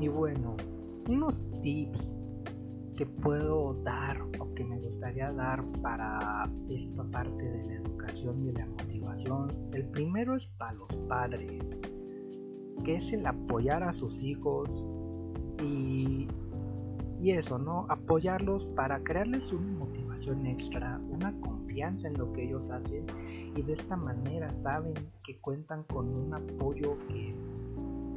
Y 0.00 0.08
bueno, 0.08 0.56
unos 1.08 1.42
tips 1.62 2.12
que 2.96 3.04
puedo 3.04 3.74
dar 3.84 4.20
o 4.40 4.54
que 4.54 4.64
me 4.64 4.78
gustaría 4.78 5.30
dar 5.32 5.62
para 5.82 6.50
esta 6.68 7.04
parte 7.04 7.44
de 7.44 7.64
la 7.66 7.74
educación 7.74 8.48
y 8.48 8.52
la 8.52 8.66
motivación. 8.66 9.50
El 9.72 9.84
primero 9.84 10.34
es 10.34 10.46
para 10.58 10.72
los 10.72 10.96
padres, 11.08 11.62
que 12.84 12.96
es 12.96 13.12
el 13.12 13.26
apoyar 13.26 13.82
a 13.82 13.92
sus 13.92 14.22
hijos 14.22 14.84
y, 15.62 16.26
eso, 17.22 17.58
¿no? 17.58 17.86
Apoyarlos 17.88 18.66
para 18.76 19.02
crearles 19.02 19.52
una 19.52 19.72
motivación 19.72 20.46
extra, 20.46 21.00
una 21.10 21.32
confianza 21.40 22.06
en 22.06 22.16
lo 22.16 22.32
que 22.32 22.44
ellos 22.44 22.70
hacen 22.70 23.04
y 23.56 23.62
de 23.62 23.72
esta 23.72 23.96
manera 23.96 24.52
saben 24.52 24.94
que 25.24 25.36
cuentan 25.38 25.82
con 25.84 26.08
un 26.08 26.32
apoyo 26.32 26.96
que 27.08 27.34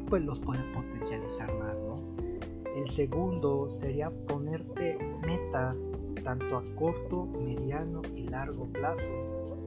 pues 0.07 0.23
los 0.23 0.39
puede 0.39 0.61
potencializar 0.73 1.51
más, 1.57 1.75
¿no? 1.79 2.28
El 2.75 2.89
segundo 2.91 3.69
sería 3.71 4.11
ponerte 4.27 4.97
metas 5.25 5.89
tanto 6.23 6.57
a 6.57 6.63
corto, 6.75 7.25
mediano 7.25 8.01
y 8.15 8.27
largo 8.27 8.67
plazo. 8.67 9.09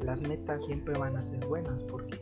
Las 0.02 0.20
metas 0.20 0.64
siempre 0.64 0.98
van 0.98 1.16
a 1.16 1.22
ser 1.22 1.44
buenas 1.46 1.82
porque 1.84 2.18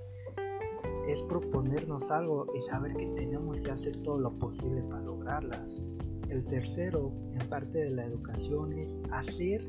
es 1.07 1.21
proponernos 1.23 2.11
algo 2.11 2.47
y 2.55 2.61
saber 2.62 2.95
que 2.95 3.07
tenemos 3.09 3.61
que 3.61 3.71
hacer 3.71 3.97
todo 3.99 4.19
lo 4.19 4.31
posible 4.38 4.83
para 4.83 5.03
lograrlas. 5.03 5.81
El 6.29 6.45
tercero, 6.45 7.12
en 7.33 7.49
parte 7.49 7.79
de 7.79 7.90
la 7.90 8.05
educación, 8.05 8.73
es 8.73 8.97
hacer 9.11 9.66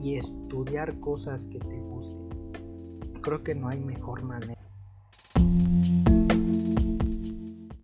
y 0.00 0.16
estudiar 0.16 0.98
cosas 1.00 1.46
que 1.48 1.58
te 1.58 1.78
gusten. 1.78 2.28
Creo 3.20 3.42
que 3.42 3.54
no 3.54 3.68
hay 3.68 3.80
mejor 3.80 4.22
manera 4.22 4.62